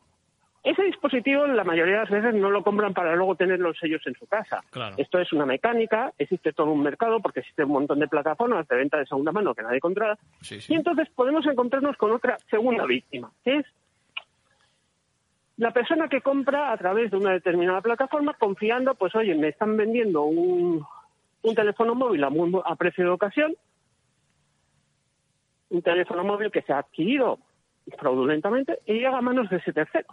Ese 0.70 0.84
dispositivo 0.84 1.48
la 1.48 1.64
mayoría 1.64 1.94
de 1.94 2.00
las 2.02 2.10
veces 2.10 2.34
no 2.36 2.50
lo 2.52 2.62
compran 2.62 2.94
para 2.94 3.16
luego 3.16 3.36
tener 3.36 3.60
los 3.60 3.78
sellos 3.80 4.02
en 4.06 4.16
su 4.16 4.28
casa. 4.28 4.62
Claro. 4.70 4.96
Esto 4.98 5.18
es 5.20 5.32
una 5.32 5.46
mecánica, 5.46 6.12
existe 6.18 6.52
todo 6.52 6.72
un 6.72 6.84
mercado 6.84 7.22
porque 7.22 7.40
existe 7.40 7.64
un 7.64 7.72
montón 7.72 8.00
de 8.00 8.08
plataformas 8.10 8.68
de 8.68 8.76
venta 8.76 8.98
de 8.98 9.06
segunda 9.06 9.32
mano 9.32 9.56
que 9.56 9.64
nadie 9.64 9.80
controla. 9.80 10.18
Sí, 10.42 10.60
sí. 10.60 10.74
Y 10.74 10.76
entonces 10.76 11.08
podemos 11.16 11.46
encontrarnos 11.46 11.96
con 11.96 12.12
otra 12.12 12.38
segunda 12.50 12.86
víctima, 12.86 13.32
que 13.46 13.58
es 13.60 13.66
la 15.56 15.72
persona 15.72 16.10
que 16.10 16.20
compra 16.22 16.72
a 16.74 16.78
través 16.78 17.12
de 17.12 17.18
una 17.18 17.32
determinada 17.32 17.80
plataforma 17.82 18.34
confiando, 18.34 18.94
pues 18.96 19.16
oye, 19.16 19.34
me 19.36 19.48
están 19.48 19.78
vendiendo 19.78 20.24
un, 20.24 20.86
un 21.44 21.56
teléfono 21.56 21.96
móvil 21.96 22.24
a, 22.26 22.30
muy- 22.30 22.62
a 22.66 22.76
precio 22.76 23.06
de 23.06 23.10
ocasión, 23.12 23.56
un 25.70 25.82
teléfono 25.82 26.24
móvil 26.26 26.52
que 26.52 26.62
se 26.62 26.74
ha 26.74 26.80
adquirido 26.80 27.40
fraudulentamente 27.98 28.80
y 28.86 28.94
llega 28.96 29.18
a 29.18 29.22
manos 29.22 29.50
de 29.50 29.58
ese 29.58 29.72
tercero. 29.72 30.08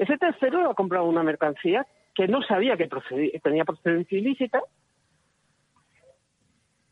Ese 0.00 0.16
tercero 0.16 0.70
ha 0.70 0.74
comprado 0.74 1.04
una 1.04 1.22
mercancía 1.22 1.86
que 2.14 2.26
no 2.26 2.40
sabía 2.42 2.76
que 2.78 2.88
tenía 3.42 3.64
procedencia 3.66 4.18
ilícita, 4.18 4.60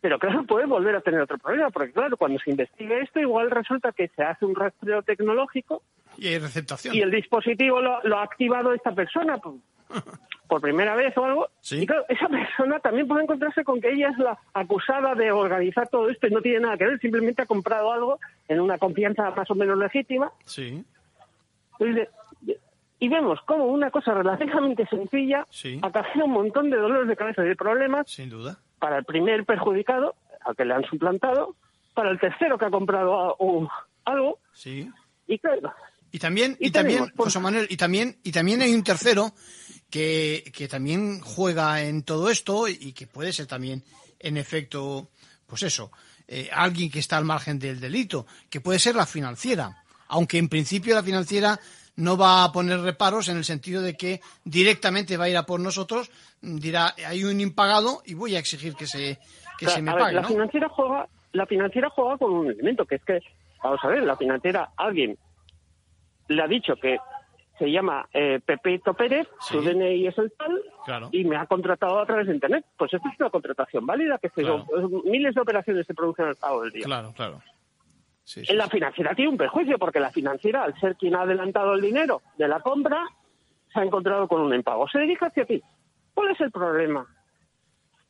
pero 0.01 0.19
claro, 0.19 0.45
puede 0.45 0.67
volver 0.67 0.95
a 0.95 1.01
tener 1.01 1.21
otro 1.23 1.39
problema, 1.39 1.71
porque 1.71 1.93
claro, 1.93 2.17
cuando 2.17 2.39
se 2.39 2.51
investigue 2.51 3.01
esto, 3.01 3.19
igual 3.19 3.51
resulta 3.51 3.93
que 3.93 4.09
se 4.09 4.23
hace 4.23 4.45
un 4.45 4.55
rastreo 4.55 5.03
tecnológico 5.03 5.83
Y 6.19 6.29
hay 6.29 6.39
receptación. 6.39 6.95
y 6.95 7.01
el 7.01 7.11
dispositivo 7.11 7.81
lo, 7.81 8.01
lo 8.05 8.19
ha 8.19 8.23
activado 8.23 8.73
esta 8.75 8.93
persona 8.93 9.39
por, 9.39 9.55
por 10.49 10.61
primera 10.61 10.95
vez 10.95 11.17
o 11.17 11.25
algo. 11.25 11.49
Sí. 11.63 11.81
Y 11.83 11.87
claro, 11.87 12.05
esa 12.11 12.29
persona 12.29 12.79
también 12.79 13.09
puede 13.09 13.25
encontrarse 13.25 13.65
con 13.65 13.81
que 13.81 13.91
ella 13.91 14.11
es 14.11 14.19
la 14.19 14.39
acusada 14.53 15.15
de 15.15 15.33
organizar 15.33 15.89
todo 15.89 16.09
esto 16.11 16.27
y 16.27 16.31
no 16.31 16.43
tiene 16.43 16.61
nada 16.61 16.77
que 16.77 16.85
ver, 16.85 17.01
simplemente 17.01 17.43
ha 17.43 17.47
comprado 17.47 17.91
algo 17.91 18.21
en 18.49 18.61
una 18.61 18.77
confianza 18.79 19.31
más 19.31 19.51
o 19.51 19.55
menos 19.55 19.79
legítima. 19.79 20.31
Sí, 20.45 20.85
Y 21.81 21.85
dice- 21.87 22.09
Y 23.01 23.09
vemos 23.09 23.39
como 23.47 23.67
una 23.67 23.91
cosa 23.91 24.13
relativamente 24.15 24.87
sencilla 24.89 25.47
Sí. 25.51 25.79
acarrea 25.83 26.25
un 26.25 26.33
montón 26.33 26.69
de 26.71 26.77
dolores 26.77 27.09
de 27.09 27.17
cabeza 27.17 27.45
y 27.45 27.49
de 27.49 27.57
problemas 27.57 28.11
sin 28.11 28.29
duda. 28.31 28.59
para 28.79 28.99
el 28.99 29.05
primer 29.05 29.45
perjudicado, 29.45 30.15
al 30.45 30.55
que 30.57 30.65
le 30.65 30.75
han 30.75 30.85
suplantado, 30.85 31.55
para 31.95 32.11
el 32.11 32.19
tercero 32.21 32.59
que 32.59 32.65
ha 32.65 32.71
comprado 32.71 33.37
algo, 34.05 34.39
Sí. 34.53 34.89
y 35.27 35.39
claro, 35.39 35.73
Y 36.11 36.19
también, 36.21 36.57
y, 36.59 36.69
Y 36.69 36.71
también, 36.71 36.99
tenemos, 37.01 37.13
por- 37.17 37.27
José 37.27 37.39
Manuel, 37.39 37.67
y 37.69 37.77
también, 37.77 38.17
y 38.23 38.33
también 38.33 38.63
hay 38.63 38.73
un 38.73 38.83
tercero 38.83 39.33
que, 39.91 40.43
que 40.55 40.67
también 40.69 41.21
juega 41.21 41.83
en 41.83 42.03
todo 42.03 42.31
esto 42.31 42.67
y 42.67 42.93
que 42.95 43.07
puede 43.07 43.33
ser 43.33 43.47
también, 43.47 43.83
en 44.19 44.37
efecto, 44.39 45.09
pues 45.47 45.63
eso, 45.65 45.91
eh, 46.27 46.49
alguien 46.53 46.91
que 46.91 46.99
está 46.99 47.17
al 47.19 47.25
margen 47.27 47.59
del 47.59 47.79
delito, 47.81 48.27
que 48.49 48.61
puede 48.63 48.79
ser 48.79 48.95
la 48.97 49.05
financiera, 49.07 49.83
aunque 50.09 50.39
en 50.39 50.49
principio 50.49 50.95
la 50.95 51.03
financiera 51.03 51.59
no 51.99 52.17
va 52.17 52.45
a 52.45 52.53
poner 52.53 52.81
reparos 52.81 53.29
en 53.29 53.37
el 53.37 53.45
sentido 53.45 53.83
de 53.83 53.95
que 53.95 54.21
directamente 54.45 55.17
va 55.17 55.25
a 55.25 55.29
ir 55.29 55.37
a 55.37 55.43
por 55.45 55.61
nosotros, 55.61 56.11
dirá, 56.41 56.95
hay 57.07 57.25
un 57.25 57.41
impagado 57.41 58.03
y 58.07 58.15
voy 58.15 58.37
a 58.37 58.39
exigir 58.39 58.75
que 58.75 58.87
se, 58.87 59.19
que 59.59 59.67
se 59.67 59.83
me 59.83 59.91
a 59.91 59.95
ver, 59.95 60.03
pague, 60.05 60.15
la 60.15 60.23
¿no? 60.23 60.29
financiera 60.29 60.69
juega 60.69 61.09
la 61.33 61.45
financiera 61.47 61.91
juega 61.91 62.17
con 62.17 62.33
un 62.33 62.51
elemento 62.51 62.87
que 62.87 62.95
es 62.95 63.05
que 63.05 63.21
vamos 63.63 63.81
a 63.83 63.89
ver, 63.89 64.03
la 64.05 64.17
financiera, 64.17 64.71
alguien 64.77 65.19
le 66.29 66.43
ha 66.43 66.47
dicho 66.47 66.75
que 66.77 66.99
se 67.59 67.67
llama 67.71 68.09
eh, 68.15 68.39
Pepito 68.47 68.95
Pérez, 68.95 69.27
su. 69.41 69.61
DNI 69.61 70.07
es 70.07 70.17
el 70.19 70.31
tal, 70.39 70.63
Claro. 70.85 71.09
y 71.11 71.25
me 71.25 71.37
ha 71.37 71.47
contratado 71.47 71.99
a 72.01 72.07
través 72.07 72.29
de 72.29 72.35
Internet. 72.35 72.65
Pues 72.79 72.95
esto 72.95 73.09
es 73.13 73.19
una 73.19 73.31
contratación 73.31 73.85
válida, 73.85 74.17
que 74.19 74.29
se- 74.29 74.43
Claro. 74.43 74.65
miles 75.05 75.35
de 75.35 75.41
operaciones 75.41 75.85
se 75.87 75.93
producen 75.95 76.27
al 76.27 76.37
cabo 76.37 76.63
del 76.63 76.71
día. 76.71 76.85
Claro, 76.85 77.13
claro. 77.17 77.43
Sí, 78.29 78.45
sí, 78.45 78.53
En 78.53 78.59
la 78.59 78.69
financiera 78.69 79.15
tiene 79.15 79.31
un 79.31 79.39
perjuicio, 79.39 79.79
porque 79.79 80.01
la 80.01 80.11
financiera, 80.11 80.63
al 80.63 80.79
ser 80.79 80.97
quien 80.97 81.15
ha 81.15 81.23
adelantado 81.23 81.73
el 81.73 81.81
dinero 81.81 82.21
de 82.37 82.47
la 82.47 82.61
compra, 82.61 83.07
se 83.73 83.81
ha 83.81 83.83
encontrado 83.83 84.29
con 84.29 84.43
un 84.43 84.55
impago. 84.55 84.87
Se 84.87 84.99
dirige 84.99 85.25
hacia 85.25 85.47
ti. 85.47 85.63
¿Cuál 86.13 86.33
es 86.33 86.41
el 86.43 86.51
problema? 86.51 87.07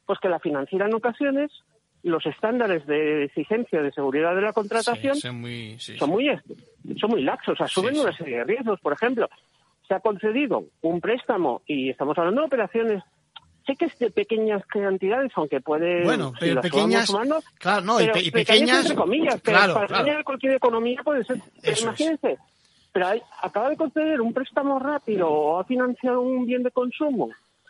Pues 0.07 0.19
que 0.19 0.29
la 0.29 0.41
financiera 0.41 0.87
en 0.87 0.95
ocasiones, 0.95 1.53
los 2.03 2.27
estándares 2.27 2.85
de 2.89 3.27
exigencia 3.27 3.81
de 3.81 3.93
seguridad 3.93 4.35
de 4.35 4.43
la 4.43 4.53
contratación 4.53 5.15
Sí, 5.15 5.21
son 5.21 5.41
muy, 5.41 5.79
son 5.79 6.11
muy 6.11 6.29
son 6.99 7.11
muy 7.11 7.23
laxos, 7.23 7.61
asumen 7.61 7.97
una 7.97 8.13
serie 8.17 8.39
de 8.39 8.45
riesgos. 8.45 8.81
Por 8.81 8.95
ejemplo, 8.95 9.29
se 9.87 9.95
ha 9.95 10.01
concedido 10.01 10.65
un 10.81 11.01
préstamo 11.01 11.63
y 11.65 11.91
estamos 11.91 12.19
hablando 12.19 12.41
de 12.41 12.49
operaciones, 12.49 13.05
sé 13.69 13.77
que 13.77 13.85
es 13.85 13.99
de 14.01 14.11
pequeñas 14.11 14.65
cantidades, 14.67 15.31
aunque 15.37 15.61
puede 15.61 16.03
Bueno, 16.03 16.33
pero 16.41 16.61
pequeñas, 16.61 17.07
sumando, 17.07 17.41
claro, 17.59 17.83
no, 17.85 18.01
y 18.01 18.05
pero 18.05 18.13
pe- 18.15 18.23
y 18.23 18.31
pequeñas 18.33 18.81
entre 18.81 18.97
comillas, 18.97 19.41
pero 19.45 19.59
claro, 19.59 19.75
para 19.75 19.87
claro. 19.87 20.25
Cualquier 20.25 20.55
economía 20.55 21.01
puede 21.05 21.23
ser. 21.25 21.37
Eso 21.63 21.71
es. 21.73 21.83
imagínense, 21.83 22.39
pero 22.93 23.07
hay- 23.07 23.23
acaba 23.43 23.71
de 23.71 23.77
conceder 23.77 24.21
un 24.21 24.33
préstamo 24.33 24.79
rápido 24.81 25.29
o 25.29 25.61
ha 25.61 25.65
financiado 25.65 26.21
un 26.23 26.45
bien 26.47 26.63
de 26.65 26.71
consumo, 26.73 27.27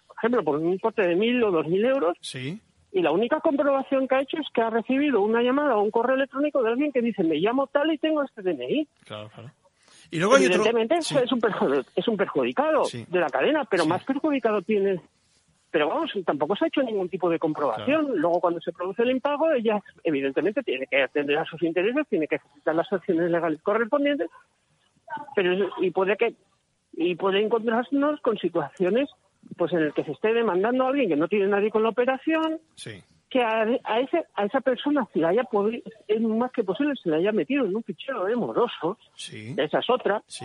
por 0.06 0.16
ejemplo, 0.16 0.42
por 0.44 0.56
un 0.58 0.72
importe 0.72 1.02
de 1.06 1.14
mil 1.16 1.42
o 1.44 1.50
dos 1.50 1.66
mil 1.66 1.84
euros, 1.84 2.16
Sí, 2.22 2.58
y 2.92 3.02
la 3.02 3.10
única 3.10 3.40
comprobación 3.40 4.08
que 4.08 4.14
ha 4.14 4.20
hecho 4.22 4.38
es 4.38 4.46
que 4.54 4.62
ha 4.62 4.70
recibido 4.70 5.20
una 5.20 5.42
llamada 5.42 5.76
o 5.76 5.82
un 5.82 5.90
correo 5.90 6.16
electrónico 6.16 6.62
de 6.62 6.70
alguien 6.70 6.90
que 6.92 7.02
dice, 7.02 7.22
me 7.22 7.36
llamo 7.36 7.66
tal 7.66 7.92
y 7.92 7.98
tengo 7.98 8.22
este 8.22 8.40
DNI. 8.42 8.88
claro, 9.04 9.28
claro. 9.34 9.50
Y 10.10 10.18
luego 10.20 10.34
otro... 10.34 10.46
Evidentemente 10.46 11.02
sí. 11.02 11.14
es, 11.22 11.30
un 11.32 11.38
perju- 11.40 11.84
es 11.94 12.08
un 12.08 12.16
perjudicado 12.16 12.84
Sí. 12.86 13.04
de 13.08 13.20
la 13.20 13.28
cadena, 13.28 13.64
pero 13.70 13.82
Sí. 13.82 13.88
más 13.90 14.02
perjudicado 14.04 14.62
tiene... 14.62 15.00
Pero 15.70 15.88
vamos, 15.88 16.10
tampoco 16.24 16.56
se 16.56 16.64
ha 16.64 16.68
hecho 16.68 16.82
ningún 16.82 17.08
tipo 17.10 17.28
de 17.28 17.38
comprobación. 17.38 18.12
Luego, 18.16 18.40
cuando 18.40 18.60
se 18.60 18.72
produce 18.72 19.02
el 19.02 19.10
impago, 19.10 19.50
ella 19.52 19.82
evidentemente 20.02 20.62
tiene 20.62 20.86
que 20.86 21.02
atender 21.02 21.36
a 21.38 21.44
sus 21.44 21.62
intereses, 21.62 22.06
tiene 22.08 22.26
que 22.26 22.36
ejecutar 22.36 22.74
las 22.74 22.90
acciones 22.92 23.30
legales 23.30 23.60
correspondientes, 23.62 24.30
pero 25.34 25.68
y 25.80 25.90
puede 25.90 26.16
que 26.16 26.34
y 26.92 27.14
puede 27.14 27.42
encontrarnos 27.42 28.20
con 28.22 28.38
situaciones 28.38 29.08
pues 29.56 29.72
en 29.72 29.80
el 29.80 29.92
que 29.92 30.04
se 30.04 30.12
esté 30.12 30.32
demandando 30.32 30.84
a 30.84 30.88
alguien 30.88 31.08
que 31.10 31.16
no 31.16 31.28
tiene 31.28 31.46
nadie 31.46 31.70
con 31.70 31.82
la 31.82 31.90
operación, 31.90 32.60
Sí, 32.74 33.02
que 33.30 33.42
a, 33.42 33.66
a 33.84 34.00
ese, 34.00 34.24
a 34.34 34.44
esa 34.46 34.60
persona 34.60 35.06
se 35.12 35.18
le 35.20 35.26
haya 35.26 35.42
podi- 35.44 35.82
es 36.08 36.20
más 36.20 36.50
que 36.50 36.64
posible 36.64 36.94
se 37.00 37.08
le 37.10 37.16
haya 37.16 37.30
metido 37.32 37.64
en 37.64 37.76
un 37.76 37.82
fichero 37.84 38.24
de 38.24 38.34
morosos, 38.36 38.96
sí, 39.14 39.54
esa 39.56 39.78
es 39.78 39.90
otra, 39.90 40.22
sí. 40.26 40.44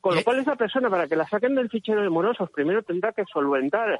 con 0.00 0.14
lo 0.14 0.20
Eh. 0.20 0.24
cual 0.24 0.38
esa 0.38 0.54
persona 0.54 0.88
para 0.88 1.08
que 1.08 1.16
la 1.16 1.26
saquen 1.28 1.54
del 1.54 1.68
fichero 1.70 2.02
de 2.02 2.08
morosos 2.08 2.50
primero 2.50 2.82
tendrá 2.82 3.12
que 3.12 3.24
solventar 3.32 3.98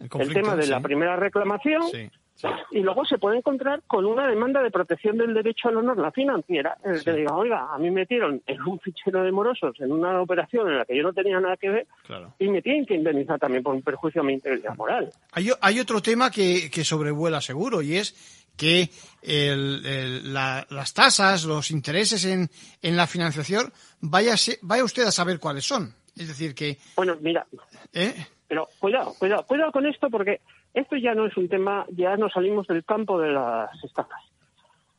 el 0.00 0.08
conflicto, 0.08 0.40
tema 0.42 0.56
de 0.56 0.66
la 0.66 0.78
sí. 0.78 0.82
primera 0.82 1.16
reclamación 1.16 1.82
Sí, 1.90 2.10
sí. 2.36 2.46
y 2.72 2.80
luego 2.80 3.04
se 3.04 3.18
puede 3.18 3.38
encontrar 3.38 3.82
con 3.86 4.04
una 4.06 4.26
demanda 4.28 4.62
de 4.62 4.70
protección 4.70 5.16
del 5.18 5.34
derecho 5.34 5.68
al 5.68 5.76
honor, 5.78 5.98
la 5.98 6.12
financiera, 6.12 6.76
en 6.84 6.92
el 6.94 7.04
que 7.04 7.12
diga, 7.12 7.34
oiga, 7.34 7.72
a 7.74 7.78
mí 7.78 7.90
me 7.90 8.00
metieron 8.02 8.42
en 8.46 8.62
un 8.62 8.78
fichero 8.80 9.22
de 9.22 9.32
morosos 9.32 9.74
en 9.80 9.90
una 9.92 10.20
operación 10.20 10.68
en 10.68 10.78
la 10.78 10.84
que 10.84 10.96
yo 10.96 11.02
no 11.02 11.12
tenía 11.12 11.40
nada 11.40 11.56
que 11.56 11.68
ver 11.70 11.86
Claro. 12.06 12.34
y 12.38 12.48
me 12.48 12.62
tienen 12.62 12.86
que 12.86 12.94
indemnizar 12.94 13.38
también 13.38 13.62
por 13.62 13.74
un 13.74 13.82
perjuicio 13.82 14.20
a 14.20 14.24
mi 14.24 14.34
integridad 14.34 14.76
moral. 14.76 15.10
Hay, 15.32 15.50
hay 15.60 15.80
otro 15.80 16.00
tema 16.00 16.30
que, 16.30 16.70
que 16.70 16.84
sobrevuela 16.84 17.40
seguro 17.40 17.82
y 17.82 17.96
es 17.96 18.14
que 18.56 18.90
el- 19.22 19.86
el- 19.86 20.34
la- 20.34 20.66
las 20.70 20.92
tasas, 20.92 21.44
los 21.44 21.70
intereses 21.70 22.24
en, 22.24 22.48
en 22.82 22.96
la 22.96 23.06
financiación, 23.06 23.72
vaya, 24.00 24.34
vaya 24.62 24.82
usted 24.84 25.04
a 25.04 25.12
saber 25.12 25.38
cuáles 25.38 25.64
son. 25.64 25.94
Es 26.16 26.26
decir, 26.26 26.56
que... 26.56 26.76
Bueno, 26.96 27.16
mira, 27.20 27.46
¿eh? 27.92 28.12
Pero 28.48 28.66
cuidado, 28.80 29.12
cuidado, 29.18 29.44
cuidado 29.46 29.72
con 29.72 29.86
esto 29.86 30.08
porque 30.10 30.40
esto 30.74 30.96
ya 30.96 31.14
no 31.14 31.26
es 31.26 31.36
un 31.36 31.48
tema, 31.48 31.84
ya 31.90 32.16
no 32.16 32.28
salimos 32.30 32.66
del 32.66 32.84
campo 32.84 33.20
de 33.20 33.30
las 33.32 33.70
estafas. 33.84 34.22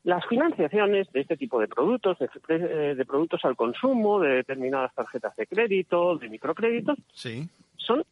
Las 0.04 0.26
financiaciones 0.28 1.12
de 1.12 1.22
este 1.22 1.36
tipo 1.36 1.60
de 1.60 1.68
productos, 1.68 2.18
de, 2.48 2.96
de 2.96 3.06
productos 3.06 3.44
al 3.44 3.56
consumo, 3.56 4.20
de 4.20 4.30
determinadas 4.36 4.94
tarjetas 4.96 5.36
de 5.36 5.46
crédito, 5.48 6.18
de 6.18 6.30
microcréditos, 6.30 6.98
Sí, 7.12 7.50
son 7.76 8.06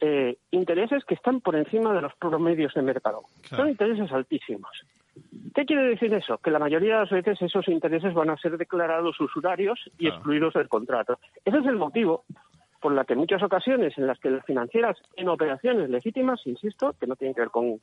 eh, 0.00 0.36
intereses 0.50 1.04
que 1.04 1.14
están 1.14 1.40
por 1.40 1.54
encima 1.56 1.92
de 1.94 2.02
los 2.02 2.14
promedios 2.16 2.74
de 2.74 2.82
mercado. 2.82 3.22
Claro. 3.48 3.62
Son 3.64 3.70
intereses 3.70 4.10
altísimos. 4.12 4.70
¿Qué 5.54 5.64
quiere 5.64 5.84
decir 5.84 6.12
eso? 6.12 6.38
Que 6.38 6.50
la 6.50 6.58
mayoría 6.58 6.94
de 6.94 7.00
las 7.02 7.10
veces 7.10 7.40
esos 7.40 7.68
intereses 7.68 8.12
van 8.12 8.30
a 8.30 8.36
ser 8.36 8.58
declarados 8.58 9.20
usurarios 9.20 9.78
y 9.98 10.06
Claro. 10.06 10.16
excluidos 10.16 10.54
del 10.54 10.68
contrato. 10.68 11.18
Ese 11.44 11.58
es 11.58 11.66
el 11.66 11.76
motivo 11.76 12.24
por 12.84 12.92
la 12.92 13.06
que 13.06 13.14
en 13.14 13.20
muchas 13.20 13.42
ocasiones 13.42 13.96
en 13.96 14.06
las 14.06 14.18
que 14.18 14.28
las 14.28 14.44
financieras 14.44 14.98
en 15.16 15.30
operaciones 15.30 15.88
legítimas, 15.88 16.38
insisto, 16.44 16.94
que 17.00 17.06
no 17.06 17.16
tienen 17.16 17.34
que 17.34 17.40
ver 17.40 17.48
con, 17.48 17.80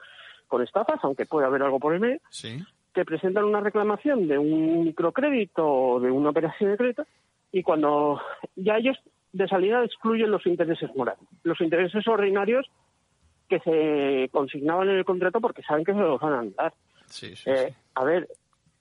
con 0.48 0.62
estafas, 0.62 1.00
aunque 1.01 1.25
puede 1.25 1.48
haber 1.48 1.63
algo 1.63 1.79
por 1.79 1.96
el 1.96 2.00
medio, 2.00 2.20
sí, 2.29 2.63
que 2.93 3.03
presentan 3.03 3.46
una 3.46 3.62
reclamación 3.62 4.27
de 4.27 4.38
un 4.38 4.84
microcrédito 4.84 5.65
o 5.67 6.00
de 6.00 6.12
una 6.12 6.29
operación 6.29 6.70
de 6.70 6.77
crédito 6.77 7.08
y 7.51 7.63
cuando 7.63 8.22
ya 8.55 8.77
ellos 8.77 8.96
de 9.34 9.48
salida 9.48 9.84
excluyen 9.84 10.29
los 10.29 10.46
intereses 10.46 10.96
morales, 10.96 11.27
los 11.41 11.60
intereses 11.62 12.08
ordinarios 12.08 12.70
que 13.50 13.60
se 13.62 14.29
consignaban 14.31 14.88
en 14.88 14.98
el 14.98 15.05
contrato 15.05 15.41
porque 15.41 15.63
saben 15.63 15.84
que 15.84 15.93
se 15.93 16.00
los 16.00 16.22
van 16.22 16.34
a 16.34 16.63
dar. 16.63 16.74
sí, 17.08 17.36
sí, 17.36 17.50
Eh, 17.50 17.70
sí. 17.70 17.75
A 17.96 18.03
ver, 18.03 18.27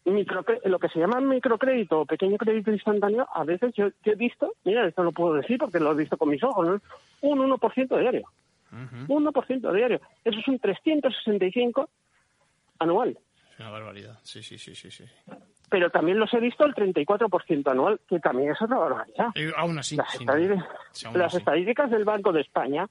microcre- 0.04 0.60
lo 0.64 0.78
que 0.78 0.88
se 0.88 0.98
llama 0.98 1.20
microcrédito 1.20 2.00
o 2.00 2.06
pequeño 2.06 2.36
crédito 2.38 2.70
instantáneo, 2.72 3.26
a 3.32 3.44
veces 3.44 3.72
yo, 3.74 3.88
yo 4.04 4.12
he 4.12 4.16
visto, 4.16 4.54
mira, 4.64 4.86
esto 4.86 5.02
lo 5.02 5.12
puedo 5.12 5.34
decir 5.34 5.58
porque 5.58 5.78
lo 5.80 5.92
he 5.92 5.96
visto 5.96 6.16
con 6.16 6.28
mis 6.30 6.42
ojos, 6.42 6.66
¿no? 6.68 6.80
un 7.22 7.38
1% 7.50 7.98
diario. 7.98 8.26
Ujú. 8.72 9.20
1% 9.20 9.72
diario. 9.72 10.00
Eso 10.24 10.38
es 10.38 10.48
un 10.48 10.58
365 10.58 11.88
anual. 12.78 13.18
Es 13.52 13.60
una 13.60 13.70
barbaridad. 13.70 14.18
Sí, 14.22 14.42
sí, 14.42 14.56
sí, 14.58 14.74
sí. 14.74 14.90
sí. 14.90 15.04
pero 15.68 15.90
también 15.90 16.18
los 16.18 16.32
he 16.34 16.40
visto 16.40 16.64
el 16.64 16.74
34% 16.74 17.70
anual, 17.70 18.00
que 18.08 18.18
también 18.20 18.50
es 18.52 18.60
otra 18.62 18.76
barbaridad. 18.78 19.28
Y 19.34 19.52
aún 19.56 19.78
así, 19.78 19.96
Las, 19.96 20.10
sí, 20.12 20.24
estadí- 20.24 20.64
sí, 20.92 21.06
aún 21.06 21.18
las 21.18 21.28
así. 21.28 21.36
estadísticas 21.38 21.90
del 21.90 22.04
Banco 22.04 22.32
de 22.32 22.40
España 22.40 22.88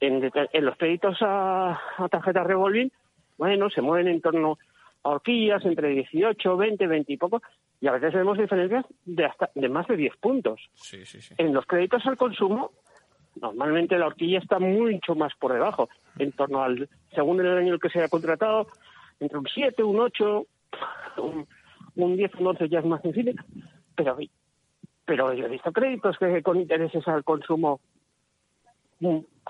en, 0.00 0.30
en 0.52 0.64
los 0.64 0.76
créditos 0.76 1.16
a, 1.22 1.78
a 1.98 2.08
tarjeta 2.08 2.44
revolving, 2.44 2.90
bueno, 3.36 3.68
se 3.70 3.80
mueven 3.82 4.08
en 4.08 4.20
torno 4.20 4.58
horquillas 5.04 5.64
entre 5.64 5.88
18, 5.88 6.56
20, 6.56 6.86
20 6.86 7.12
y 7.12 7.16
poco, 7.16 7.42
y 7.80 7.86
a 7.86 7.92
veces 7.92 8.12
vemos 8.14 8.38
diferencias 8.38 8.84
de 9.04 9.26
hasta 9.26 9.50
de 9.54 9.68
más 9.68 9.86
de 9.86 9.96
10 9.96 10.16
puntos. 10.16 10.60
Sí, 10.74 11.04
sí, 11.04 11.20
sí. 11.20 11.34
En 11.38 11.52
los 11.52 11.66
créditos 11.66 12.04
al 12.06 12.16
consumo, 12.16 12.72
normalmente 13.40 13.98
la 13.98 14.06
horquilla 14.06 14.38
está 14.38 14.58
mucho 14.58 15.14
más 15.14 15.32
por 15.38 15.52
debajo, 15.52 15.88
en 16.18 16.32
torno 16.32 16.62
al, 16.62 16.88
según 17.14 17.40
el 17.40 17.48
año 17.48 17.68
en 17.68 17.74
el 17.74 17.80
que 17.80 17.90
se 17.90 17.98
haya 17.98 18.08
contratado, 18.08 18.66
entre 19.20 19.38
un 19.38 19.46
7, 19.46 19.82
un 19.82 20.00
8, 20.00 20.46
un, 21.18 21.46
un 21.96 22.16
10, 22.16 22.34
un 22.36 22.46
11 22.48 22.68
ya 22.68 22.78
es 22.80 22.86
más 22.86 23.02
sencillo, 23.02 23.32
pero, 23.94 24.16
pero 25.04 25.32
yo 25.34 25.46
he 25.46 25.50
visto 25.50 25.72
créditos 25.72 26.16
que 26.18 26.42
con 26.42 26.60
intereses 26.60 27.06
al 27.06 27.24
consumo 27.24 27.80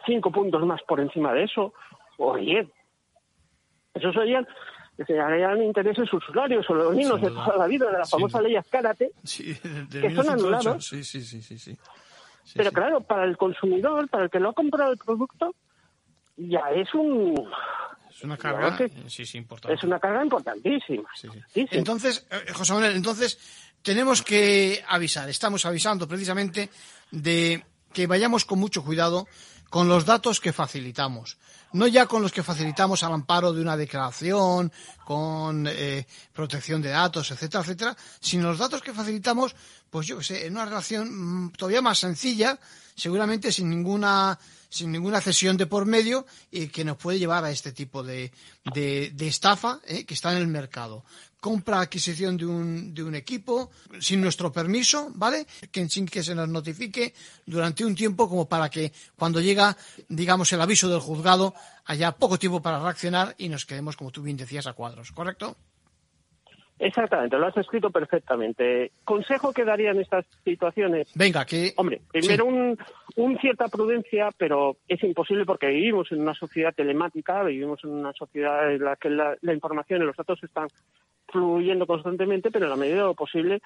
5 0.07 0.33
puntos 0.33 0.67
más 0.67 0.83
por 0.83 1.01
encima 1.01 1.33
de 1.33 1.45
eso, 1.45 1.75
o 2.19 2.37
10. 2.37 2.69
Esos 3.95 4.15
serían, 4.15 4.47
serían 4.97 5.63
intereses 5.63 6.13
usurarios 6.13 6.65
o 6.71 6.75
los 6.75 6.95
niños 6.95 7.21
de 7.21 7.29
toda 7.31 7.57
la 7.57 7.67
vida, 7.67 7.87
de 7.91 7.99
la 7.99 8.07
famosa 8.07 8.41
ley 8.41 8.55
Azcárate, 8.57 9.11
que 9.23 9.55
son 9.61 9.91
1908. 9.91 10.31
anulados. 10.33 10.87
Sí, 10.87 11.03
sí, 11.03 11.21
sí, 11.23 11.43
sí, 11.43 11.77
Pero 12.55 12.71
claro, 12.73 13.01
para 13.01 13.25
el 13.25 13.37
consumidor, 13.37 14.09
para 14.09 14.25
el 14.25 14.31
que 14.31 14.39
lo 14.39 14.51
ha 14.51 14.53
comprado 14.53 14.93
el 14.93 14.99
producto, 14.99 15.55
ya 16.37 16.61
es 16.75 16.93
un 16.95 17.35
Es 18.11 18.23
una 18.23 18.37
carga, 18.37 18.77
que- 18.77 18.91
sí, 19.09 19.27
sí, 19.27 19.39
importante. 19.39 19.75
es 19.75 19.83
una 19.83 19.99
carga 19.99 20.23
importantísima. 20.23 21.09
Entonces, 21.55 22.27
eh, 22.31 22.53
José 22.53 22.73
Manuel, 22.75 22.95
entonces 22.97 23.39
tenemos 23.83 24.23
que 24.23 24.83
avisar, 24.89 25.29
estamos 25.29 25.67
avisando 25.67 26.07
precisamente 26.07 26.71
de 27.11 27.65
que 27.93 28.07
vayamos 28.07 28.45
con 28.45 28.59
mucho 28.59 28.85
cuidado 28.85 29.27
con 29.75 29.89
los 29.89 30.05
datos 30.05 30.39
que 30.39 30.53
facilitamos. 30.53 31.37
No 31.73 31.89
ya 31.89 32.07
con 32.07 32.23
los 32.23 32.31
que 32.31 32.45
facilitamos 32.45 33.03
al 33.03 33.13
amparo 33.13 33.53
de 33.53 33.61
una 33.61 33.77
declaración, 33.77 34.71
con 35.05 35.67
eh, 35.69 36.07
protección 36.33 36.81
de 36.81 36.91
datos, 36.91 37.33
etcétera, 37.33 37.65
etcétera, 37.65 37.97
sino 38.21 38.51
los 38.51 38.59
datos 38.59 38.81
que 38.83 38.93
facilitamos, 38.93 39.57
pues 39.91 40.07
yo 40.07 40.19
que 40.19 40.23
sé, 40.23 40.47
en 40.47 40.53
una 40.53 40.65
relación 40.65 41.09
mm, 41.11 41.53
todavía 41.59 41.83
más 41.83 41.99
sencilla, 41.99 42.57
seguramente 42.95 43.51
sin 43.51 43.69
ninguna 43.69 44.39
sin 44.75 44.91
ninguna 44.91 45.21
cesión 45.21 45.57
de 45.57 45.67
por 45.67 45.87
medio 45.87 46.27
y 46.51 46.67
que 46.67 46.85
nos 46.85 46.97
puede 46.97 47.21
llevar 47.21 47.45
a 47.45 47.53
este 47.53 47.71
tipo 47.71 48.03
de, 48.03 48.33
de, 48.75 49.13
estafa 49.21 49.79
eh, 49.87 50.05
que 50.05 50.15
está 50.15 50.33
en 50.33 50.39
el 50.39 50.49
mercado. 50.49 51.05
Compra, 51.39 51.81
adquisición 51.81 52.37
de 52.37 52.47
un, 52.47 52.93
de 52.93 53.05
un 53.05 53.15
equipo 53.15 53.71
sin 54.01 54.21
nuestro 54.21 54.51
permiso, 54.51 55.13
¿vale? 55.15 55.47
Que, 55.71 55.89
sin 55.89 56.07
que 56.07 56.25
se 56.25 56.35
nos 56.35 56.49
notifique 56.49 57.15
durante 57.47 57.85
un 57.85 57.95
tiempo 57.95 58.29
como 58.29 58.49
para 58.49 58.69
que 58.69 58.93
cuando 59.15 59.41
llega, 59.41 59.77
digamos, 60.09 60.53
el 60.53 60.61
aviso 60.61 60.89
del 60.89 61.01
juzgado 61.01 61.55
haya 61.85 62.11
poco 62.13 62.37
tiempo 62.37 62.61
para 62.61 62.83
reaccionar 62.83 63.37
y 63.39 63.49
nos 63.49 63.67
quedemos, 63.67 63.97
como 63.97 64.11
tú 64.11 64.23
bien 64.23 64.37
decías, 64.37 64.67
a 64.67 64.73
cuadros, 64.73 65.13
¿correcto? 65.13 65.57
Exactamente, 66.85 67.39
lo 67.39 67.47
has 67.47 67.57
escrito 67.57 67.91
perfectamente. 67.91 68.93
Consejo 69.05 69.55
que 69.55 69.65
daría 69.65 69.93
en 69.93 70.01
estas 70.01 70.27
situaciones. 70.45 71.11
Venga, 71.15 71.47
que. 71.47 71.73
Hombre, 71.77 72.03
primero 72.13 72.45
un, 72.45 72.77
un, 73.17 73.39
cierta 73.39 73.69
prudencia, 73.69 74.29
pero 74.37 74.77
es 74.87 75.03
imposible 75.03 75.47
porque 75.47 75.69
vivimos 75.69 76.13
en 76.13 76.21
una 76.21 76.35
sociedad 76.35 76.75
telemática, 76.75 77.43
vivimos 77.43 77.83
en 77.85 77.91
una 77.91 78.13
sociedad 78.13 78.71
en 78.71 78.85
la 78.85 78.97
que 78.97 79.09
la, 79.09 79.35
la 79.41 79.55
información 79.55 80.03
y 80.03 80.05
los 80.05 80.17
datos 80.17 80.45
están 80.45 80.69
fluyendo 81.29 81.87
constantemente, 81.87 82.51
pero 82.51 82.67
en 82.67 82.71
la 82.73 82.77
medida 82.77 82.97
de 82.97 83.03
lo 83.05 83.15
posible 83.15 83.63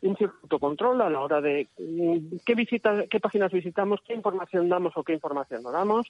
un 0.00 0.16
cierto 0.16 0.58
control 0.58 1.00
a 1.00 1.10
la 1.10 1.20
hora 1.20 1.40
de 1.40 1.68
mm, 1.78 2.36
qué 2.44 2.54
visita, 2.54 3.06
qué 3.08 3.18
páginas 3.18 3.50
visitamos, 3.50 4.00
qué 4.06 4.14
información 4.14 4.68
damos 4.68 4.92
o 4.96 5.02
qué 5.02 5.14
información 5.14 5.62
no 5.62 5.72
damos. 5.72 6.06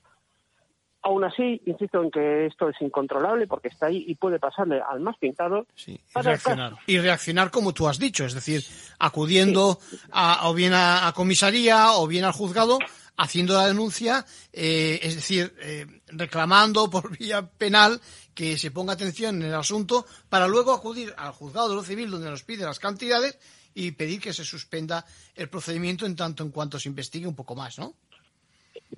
Aún 1.02 1.24
así, 1.24 1.62
insisto 1.64 2.02
en 2.02 2.10
que 2.10 2.46
esto 2.46 2.68
es 2.68 2.76
incontrolable 2.80 3.46
porque 3.46 3.68
está 3.68 3.86
ahí 3.86 4.04
y 4.06 4.16
puede 4.16 4.38
pasarle 4.38 4.80
al 4.80 5.00
más 5.00 5.16
pintado. 5.18 5.66
Sí, 5.74 5.92
y, 5.92 6.20
reaccionar. 6.20 6.74
y 6.86 6.98
reaccionar 6.98 7.50
como 7.50 7.72
tú 7.72 7.86
has 7.88 7.98
dicho, 7.98 8.24
es 8.24 8.34
decir, 8.34 8.62
acudiendo 8.98 9.78
sí. 9.80 9.96
a, 10.10 10.48
o 10.48 10.54
bien 10.54 10.72
a, 10.74 11.06
a, 11.06 11.12
comisaría 11.12 11.92
o 11.92 12.06
bien 12.06 12.24
al 12.24 12.32
juzgado, 12.32 12.78
haciendo 13.18 13.54
la 13.54 13.66
denuncia, 13.66 14.24
eh, 14.52 15.00
es 15.02 15.16
decir, 15.16 15.54
eh, 15.60 15.86
reclamando 16.06 16.88
por 16.88 17.10
vía 17.18 17.42
penal 17.42 18.00
que 18.32 18.56
se 18.56 18.70
ponga 18.70 18.94
atención 18.94 19.42
en 19.42 19.48
el 19.48 19.54
asunto 19.54 20.06
para 20.28 20.46
luego 20.46 20.72
acudir 20.72 21.12
al 21.18 21.32
juzgado 21.32 21.68
de 21.68 21.74
lo 21.74 21.82
civil 21.82 22.10
donde 22.10 22.30
nos 22.30 22.44
pide 22.44 22.64
las 22.64 22.78
cantidades 22.78 23.38
y 23.74 23.90
pedir 23.92 24.20
que 24.20 24.32
se 24.32 24.44
suspenda 24.44 25.04
el 25.34 25.48
procedimiento 25.48 26.06
en 26.06 26.16
tanto 26.16 26.44
en 26.44 26.50
cuanto 26.50 26.78
se 26.78 26.88
investigue 26.88 27.26
un 27.26 27.34
poco 27.34 27.54
más, 27.54 27.78
¿no? 27.78 27.94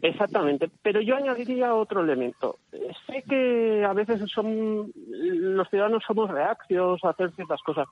Exactamente, 0.03 0.71
pero 0.83 1.01
yo 1.01 1.17
añadiría 1.17 1.75
otro 1.75 2.01
elemento. 2.01 2.59
Sé 3.07 3.23
que 3.29 3.85
a 3.85 3.93
veces 3.93 4.21
son 4.31 4.93
los 5.09 5.69
ciudadanos 5.69 6.03
somos 6.07 6.31
reacios 6.31 7.05
a 7.05 7.11
hacer 7.11 7.33
ciertas 7.33 7.61
cosas. 7.63 7.87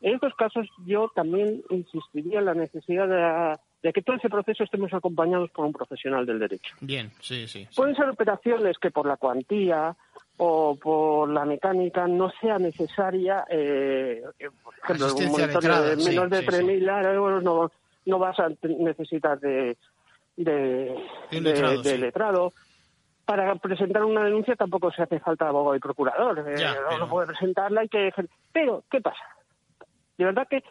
En 0.00 0.14
estos 0.14 0.34
casos 0.34 0.68
yo 0.86 1.10
también 1.14 1.62
insistiría 1.70 2.38
en 2.38 2.44
la 2.44 2.54
necesidad 2.54 3.08
de, 3.08 3.58
de, 3.82 3.92
que 3.92 4.02
todo 4.02 4.16
ese 4.16 4.28
proceso 4.28 4.64
estemos 4.64 4.92
acompañados 4.92 5.50
por 5.50 5.64
un 5.64 5.72
profesional 5.72 6.26
del 6.26 6.38
derecho. 6.38 6.74
Bien, 6.80 7.10
sí, 7.20 7.46
sí. 7.48 7.66
sí. 7.70 7.76
Pueden 7.76 7.94
ser 7.94 8.08
operaciones 8.08 8.78
que 8.78 8.90
por 8.90 9.06
la 9.06 9.16
cuantía 9.16 9.96
o 10.36 10.76
por 10.76 11.30
la 11.30 11.44
mecánica 11.44 12.06
no 12.06 12.30
sea 12.40 12.58
necesaria, 12.58 13.44
eh, 13.48 14.22
por 14.62 14.74
ejemplo, 14.82 15.14
un 15.14 15.30
monitor 15.30 15.62
de 15.62 15.96
menos 15.96 16.04
sí, 16.04 16.12
de 16.12 16.46
3.000 16.46 17.02
sí, 17.02 17.08
euros 17.14 17.42
no, 17.42 17.70
no 18.06 18.18
vas 18.18 18.38
a 18.40 18.48
necesitar 18.62 19.38
de 19.40 19.76
de, 20.36 20.96
letrado, 21.30 21.82
de, 21.82 21.90
de 21.90 21.98
letrado. 21.98 22.52
Para 23.24 23.54
presentar 23.54 24.04
una 24.04 24.24
denuncia 24.24 24.54
tampoco 24.54 24.90
se 24.90 25.02
hace 25.02 25.18
falta 25.18 25.48
abogado 25.48 25.76
y 25.76 25.80
procurador. 25.80 26.44
Ya, 26.58 26.72
eh, 26.72 26.76
pero... 26.88 26.98
No 26.98 27.08
puede 27.08 27.28
presentarla, 27.28 27.80
hay 27.80 27.88
que... 27.88 28.12
Pero, 28.52 28.84
¿qué 28.90 29.00
pasa? 29.00 29.22
De 30.18 30.24
verdad 30.26 30.46
que 30.48 30.62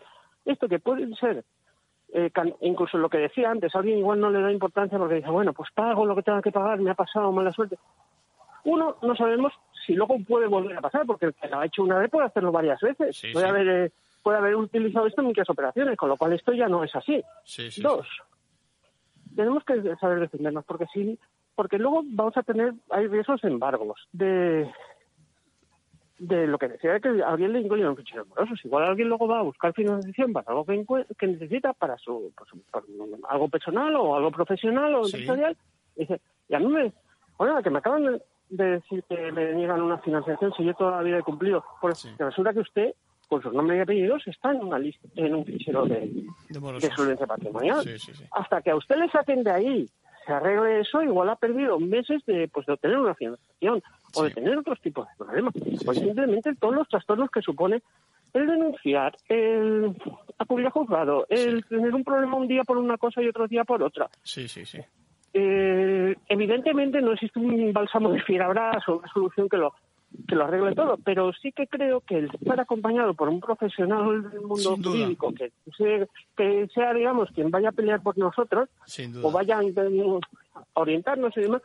esto 0.46 0.68
que 0.68 0.80
puede 0.80 1.14
ser, 1.16 1.44
eh, 2.14 2.32
incluso 2.62 2.98
lo 2.98 3.10
que 3.10 3.18
decía 3.18 3.50
antes, 3.50 3.74
alguien 3.76 3.98
igual 3.98 4.20
no 4.20 4.30
le 4.30 4.42
da 4.42 4.52
importancia 4.52 5.00
porque 5.00 5.16
dice, 5.16 5.30
bueno, 5.30 5.52
pues 5.54 5.72
pago 5.74 6.06
lo 6.06 6.16
que 6.16 6.22
tenga 6.22 6.42
que 6.42 6.52
pagar, 6.52 6.80
me 6.80 6.92
ha 6.92 6.96
pasado 6.96 7.32
mala 7.32 7.52
suerte. 7.52 7.78
Uno, 8.66 8.98
no 9.02 9.16
sabemos 9.16 9.52
si 9.86 9.94
luego 9.94 10.18
puede 10.26 10.48
volver 10.48 10.78
a 10.78 10.82
pasar, 10.82 11.06
porque 11.06 11.26
el 11.26 11.34
que 11.34 11.48
lo 11.48 11.60
ha 11.60 11.66
hecho 11.66 11.84
una 11.84 11.98
vez 11.98 12.10
puede 12.10 12.28
hacerlo 12.28 12.52
varias 12.52 12.80
veces. 12.80 13.18
Sí, 13.18 13.32
puede, 13.34 13.46
sí. 13.46 13.50
Haber, 13.50 13.68
eh, 13.68 13.92
puede 14.22 14.38
haber 14.38 14.56
utilizado 14.56 15.08
esto 15.08 15.22
en 15.22 15.28
muchas 15.28 15.50
operaciones, 15.50 15.98
con 15.98 16.10
lo 16.10 16.18
cual 16.18 16.34
esto 16.34 16.54
ya 16.54 16.68
no 16.68 16.84
es 16.84 16.96
así. 16.96 17.22
Sí, 17.44 17.82
Dos, 17.82 18.08
tenemos 19.36 19.64
que 19.64 19.96
saber 19.98 20.20
defendernos, 20.20 20.66
porque 20.66 20.86
sí, 20.94 21.20
porque 21.56 21.78
luego 21.78 22.02
vamos 22.06 22.36
a 22.38 22.44
tener, 22.44 22.74
hay 22.90 23.08
esos 23.20 23.44
embargos 23.44 24.08
de 24.12 24.70
de 26.20 26.48
lo 26.48 26.58
que 26.58 26.70
decía 26.70 26.94
de 26.94 27.02
que 27.02 27.24
alguien 27.24 27.52
le 27.52 27.60
incluye 27.60 27.88
un 27.88 27.98
fichero 27.98 28.26
moroso. 28.26 28.54
Igual 28.64 28.84
alguien 28.86 29.10
luego 29.10 29.28
va 29.28 29.40
a 29.40 29.44
buscar 29.44 29.74
financiación 29.74 30.32
para 30.32 30.52
algo 30.52 30.66
que, 30.66 30.86
que 31.18 31.28
necesita 31.28 31.74
para 31.74 31.98
su, 31.98 32.32
pues, 32.38 32.50
para 32.72 32.86
algo 33.30 33.50
personal 33.50 33.96
o 33.96 34.16
algo 34.16 34.32
profesional 34.32 34.96
o 34.96 35.04
sí. 35.04 35.18
empresarial. 35.18 35.58
Y, 35.96 36.02
dice, 36.02 36.22
y 36.48 36.56
a 36.56 36.60
mí 36.60 36.68
me, 36.68 36.94
oiga, 37.38 37.62
que 37.62 37.70
me 37.70 37.80
acaban 37.80 38.22
de 38.50 38.66
decir 38.66 39.04
que 39.10 39.32
me 39.32 39.54
niegan 39.54 39.82
una 39.82 39.98
financiación 39.98 40.54
si 40.54 40.64
yo 40.64 40.74
toda 40.76 40.98
la 40.98 41.04
vida 41.04 41.18
he 41.20 41.24
cumplido. 41.24 41.64
Pues 41.82 42.00
sí. 42.00 42.10
resulta 42.18 42.54
que 42.54 42.60
usted 42.60 42.96
con 43.34 43.42
sus 43.42 43.54
nombres 43.54 43.80
y 43.80 43.82
apellidos 43.82 44.28
está 44.28 44.52
en 44.52 44.64
una 44.64 44.78
lista, 44.78 45.08
en 45.16 45.34
un 45.34 45.44
fichero 45.44 45.86
de, 45.86 46.02
de, 46.50 46.80
de 46.80 46.96
solvencia 46.96 47.26
patrimonial. 47.26 47.84
Sí, 47.84 47.98
sí, 47.98 48.14
sí. 48.14 48.24
Hasta 48.32 48.62
que 48.62 48.70
a 48.70 48.76
usted 48.76 48.96
le 48.98 49.10
saquen 49.10 49.44
de 49.44 49.52
ahí, 49.52 49.90
se 50.26 50.32
arregle 50.32 50.82
eso, 50.82 51.02
igual 51.02 51.30
ha 51.30 51.36
perdido 51.36 51.80
meses 51.80 52.24
de, 52.26 52.48
pues, 52.48 52.66
de 52.68 52.74
obtener 52.74 53.00
una 53.00 53.16
financiación 53.16 53.82
o 54.16 54.24
de 54.24 54.30
tener 54.30 54.58
otros 54.58 54.80
tipos 54.82 55.08
de 55.08 55.26
problemas. 55.26 55.54
pues 55.84 55.98
simplemente 55.98 56.54
todos 56.56 56.76
los 56.76 56.88
trastornos 56.88 57.32
que 57.32 57.42
supone 57.42 57.82
el 58.34 58.48
denunciar, 58.48 59.16
el 59.28 59.96
acudir 60.38 60.68
a 60.68 60.72
juzgado, 60.72 61.26
el 61.30 61.66
tener 61.66 61.94
un 61.94 62.04
problema 62.04 62.38
un 62.38 62.48
día 62.48 62.64
por 62.64 62.78
una 62.78 62.98
cosa 62.98 63.22
y 63.22 63.28
otro 63.28 63.48
día 63.48 63.64
por 63.64 63.82
otra. 63.82 64.10
Sí, 64.22 64.48
sí, 64.48 64.66
sí. 64.66 64.80
Eh, 65.34 66.16
evidentemente 66.30 67.02
no 67.02 67.14
existe 67.14 67.40
un 67.40 67.74
bálsamo 67.74 68.12
de 68.12 68.22
fierabrás 68.22 68.88
o 68.88 68.98
una 68.98 69.08
solución 69.08 69.50
que 69.50 69.58
lo 69.58 69.74
que 70.28 70.36
lo 70.36 70.46
arregle 70.46 70.76
todo, 70.76 70.98
pero 71.04 71.32
sí 71.34 71.52
que 71.52 71.68
creo 71.68 72.02
que 72.02 72.18
el 72.18 72.30
estar 72.34 72.60
acompañado 72.60 73.14
por 73.14 73.30
un 73.30 73.40
profesional 73.40 74.30
del 74.30 74.42
mundo 74.42 74.78
jurídico 74.84 75.34
que, 75.34 75.52
sea, 75.78 76.08
que 76.36 76.68
sea, 76.74 76.94
digamos, 76.94 77.30
quien 77.32 77.52
vaya 77.52 77.70
a 77.70 77.74
pelear 77.74 78.02
por 78.02 78.18
nosotros 78.18 78.70
o 79.22 79.32
vaya 79.32 79.60
a 79.60 80.80
orientarnos 80.80 81.36
y 81.38 81.42
demás, 81.42 81.62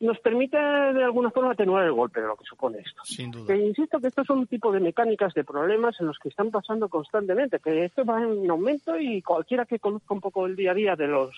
nos 0.00 0.18
permite 0.20 0.56
de 0.56 1.04
alguna 1.04 1.30
forma 1.30 1.52
atenuar 1.52 1.84
el 1.84 1.92
golpe 1.92 2.22
de 2.22 2.26
lo 2.26 2.36
que 2.36 2.44
supone 2.44 2.78
esto. 2.78 3.02
Sin 3.04 3.30
duda. 3.30 3.46
Que 3.46 3.56
insisto 3.56 4.00
que 4.00 4.08
estos 4.08 4.26
son 4.26 4.38
un 4.40 4.46
tipo 4.46 4.72
de 4.72 4.80
mecánicas 4.80 5.34
de 5.34 5.44
problemas 5.44 6.00
en 6.00 6.06
los 6.06 6.18
que 6.18 6.30
están 6.30 6.50
pasando 6.50 6.88
constantemente, 6.88 7.58
que 7.58 7.84
esto 7.84 8.04
va 8.04 8.22
en 8.22 8.50
aumento 8.50 8.98
y 8.98 9.20
cualquiera 9.20 9.66
que 9.66 9.78
conozca 9.78 10.14
un 10.14 10.20
poco 10.20 10.46
el 10.46 10.56
día 10.56 10.70
a 10.70 10.74
día 10.74 10.96
de 10.96 11.06
los 11.06 11.34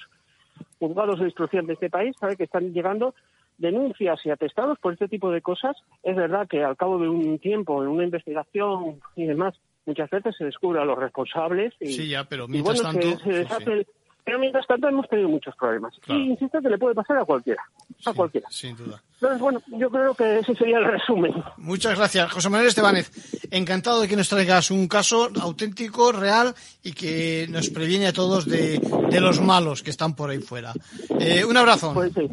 juzgados 0.79 1.19
de 1.19 1.27
instrucción 1.27 1.67
de 1.67 1.73
este 1.73 1.91
país 1.91 2.17
sabe 2.19 2.37
que 2.37 2.45
están 2.45 2.73
llegando 2.73 3.15
denuncias 3.59 4.21
y 4.25 4.31
atestados 4.31 4.79
por 4.79 4.93
este 4.93 5.09
tipo 5.09 5.31
de 5.31 5.43
cosas, 5.43 5.77
es 6.03 6.17
verdad 6.17 6.49
que 6.49 6.63
al 6.63 6.77
cabo 6.77 6.99
de 6.99 7.09
un 7.09 7.39
tiempo, 7.39 7.83
en 7.83 7.89
una 7.89 8.05
investigación 8.05 9.01
y 9.17 9.27
demás, 9.27 9.55
muchas 9.87 10.11
veces 10.11 10.35
se 10.37 10.45
descubre 10.45 10.81
a 10.81 10.85
los 10.85 10.99
responsables. 10.99 11.75
Y, 11.81 11.93
sí, 11.93 12.09
ya, 12.09 12.25
pero 12.25 12.49
mientras 12.49 12.79
y 12.79 12.83
bueno, 12.83 13.01
tanto. 13.01 13.19
Se, 13.19 13.25
se 13.25 13.39
deshace, 13.39 13.65
sí, 13.65 13.85
sí. 13.85 14.03
Pero 14.25 14.39
mientras 14.39 14.67
tanto 14.67 14.89
hemos 14.89 15.09
tenido 15.09 15.29
muchos 15.29 15.55
problemas. 15.57 15.95
Claro. 16.01 16.21
Y 16.21 16.31
insisto 16.31 16.61
que 16.61 16.69
le 16.69 16.79
puede 16.79 16.95
pasar 16.95 17.19
a 17.19 17.25
cualquiera. 17.25 17.63
A 18.07 18.11
sí, 18.11 18.17
cualquiera. 18.17 18.47
Sin 18.51 18.77
duda. 18.77 19.03
Entonces, 19.15 19.41
bueno, 19.41 19.61
yo 19.67 19.91
creo 19.91 20.15
que 20.15 20.39
ese 20.39 20.55
sería 20.55 20.79
el 20.79 20.85
resumen. 20.85 21.33
Muchas 21.57 21.99
gracias, 21.99 22.31
José 22.31 22.49
Manuel 22.49 22.69
Estebanez. 22.69 23.11
Encantado 23.51 24.01
de 24.01 24.09
que 24.09 24.17
nos 24.17 24.29
traigas 24.29 24.71
un 24.71 24.87
caso 24.87 25.29
auténtico, 25.41 26.13
real 26.13 26.55
y 26.85 26.93
que 26.93 27.47
nos 27.51 27.71
previene 27.71 28.07
a 28.07 28.13
todos 28.13 28.47
de, 28.47 28.79
de 29.11 29.21
los 29.21 29.41
malos 29.41 29.83
que 29.83 29.91
están 29.91 30.15
por 30.15 30.31
ahí 30.31 30.39
fuera. 30.39 30.73
Eh, 31.19 31.45
un 31.45 31.57
abrazo. 31.57 31.93
Pues 31.93 32.13
sí. 32.13 32.29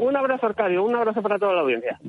Un 0.00 0.16
abrazo, 0.16 0.46
Arcadio. 0.46 0.82
Un 0.82 0.96
abrazo 0.96 1.20
para 1.20 1.38
toda 1.38 1.52
la 1.52 1.60
audiencia. 1.60 2.00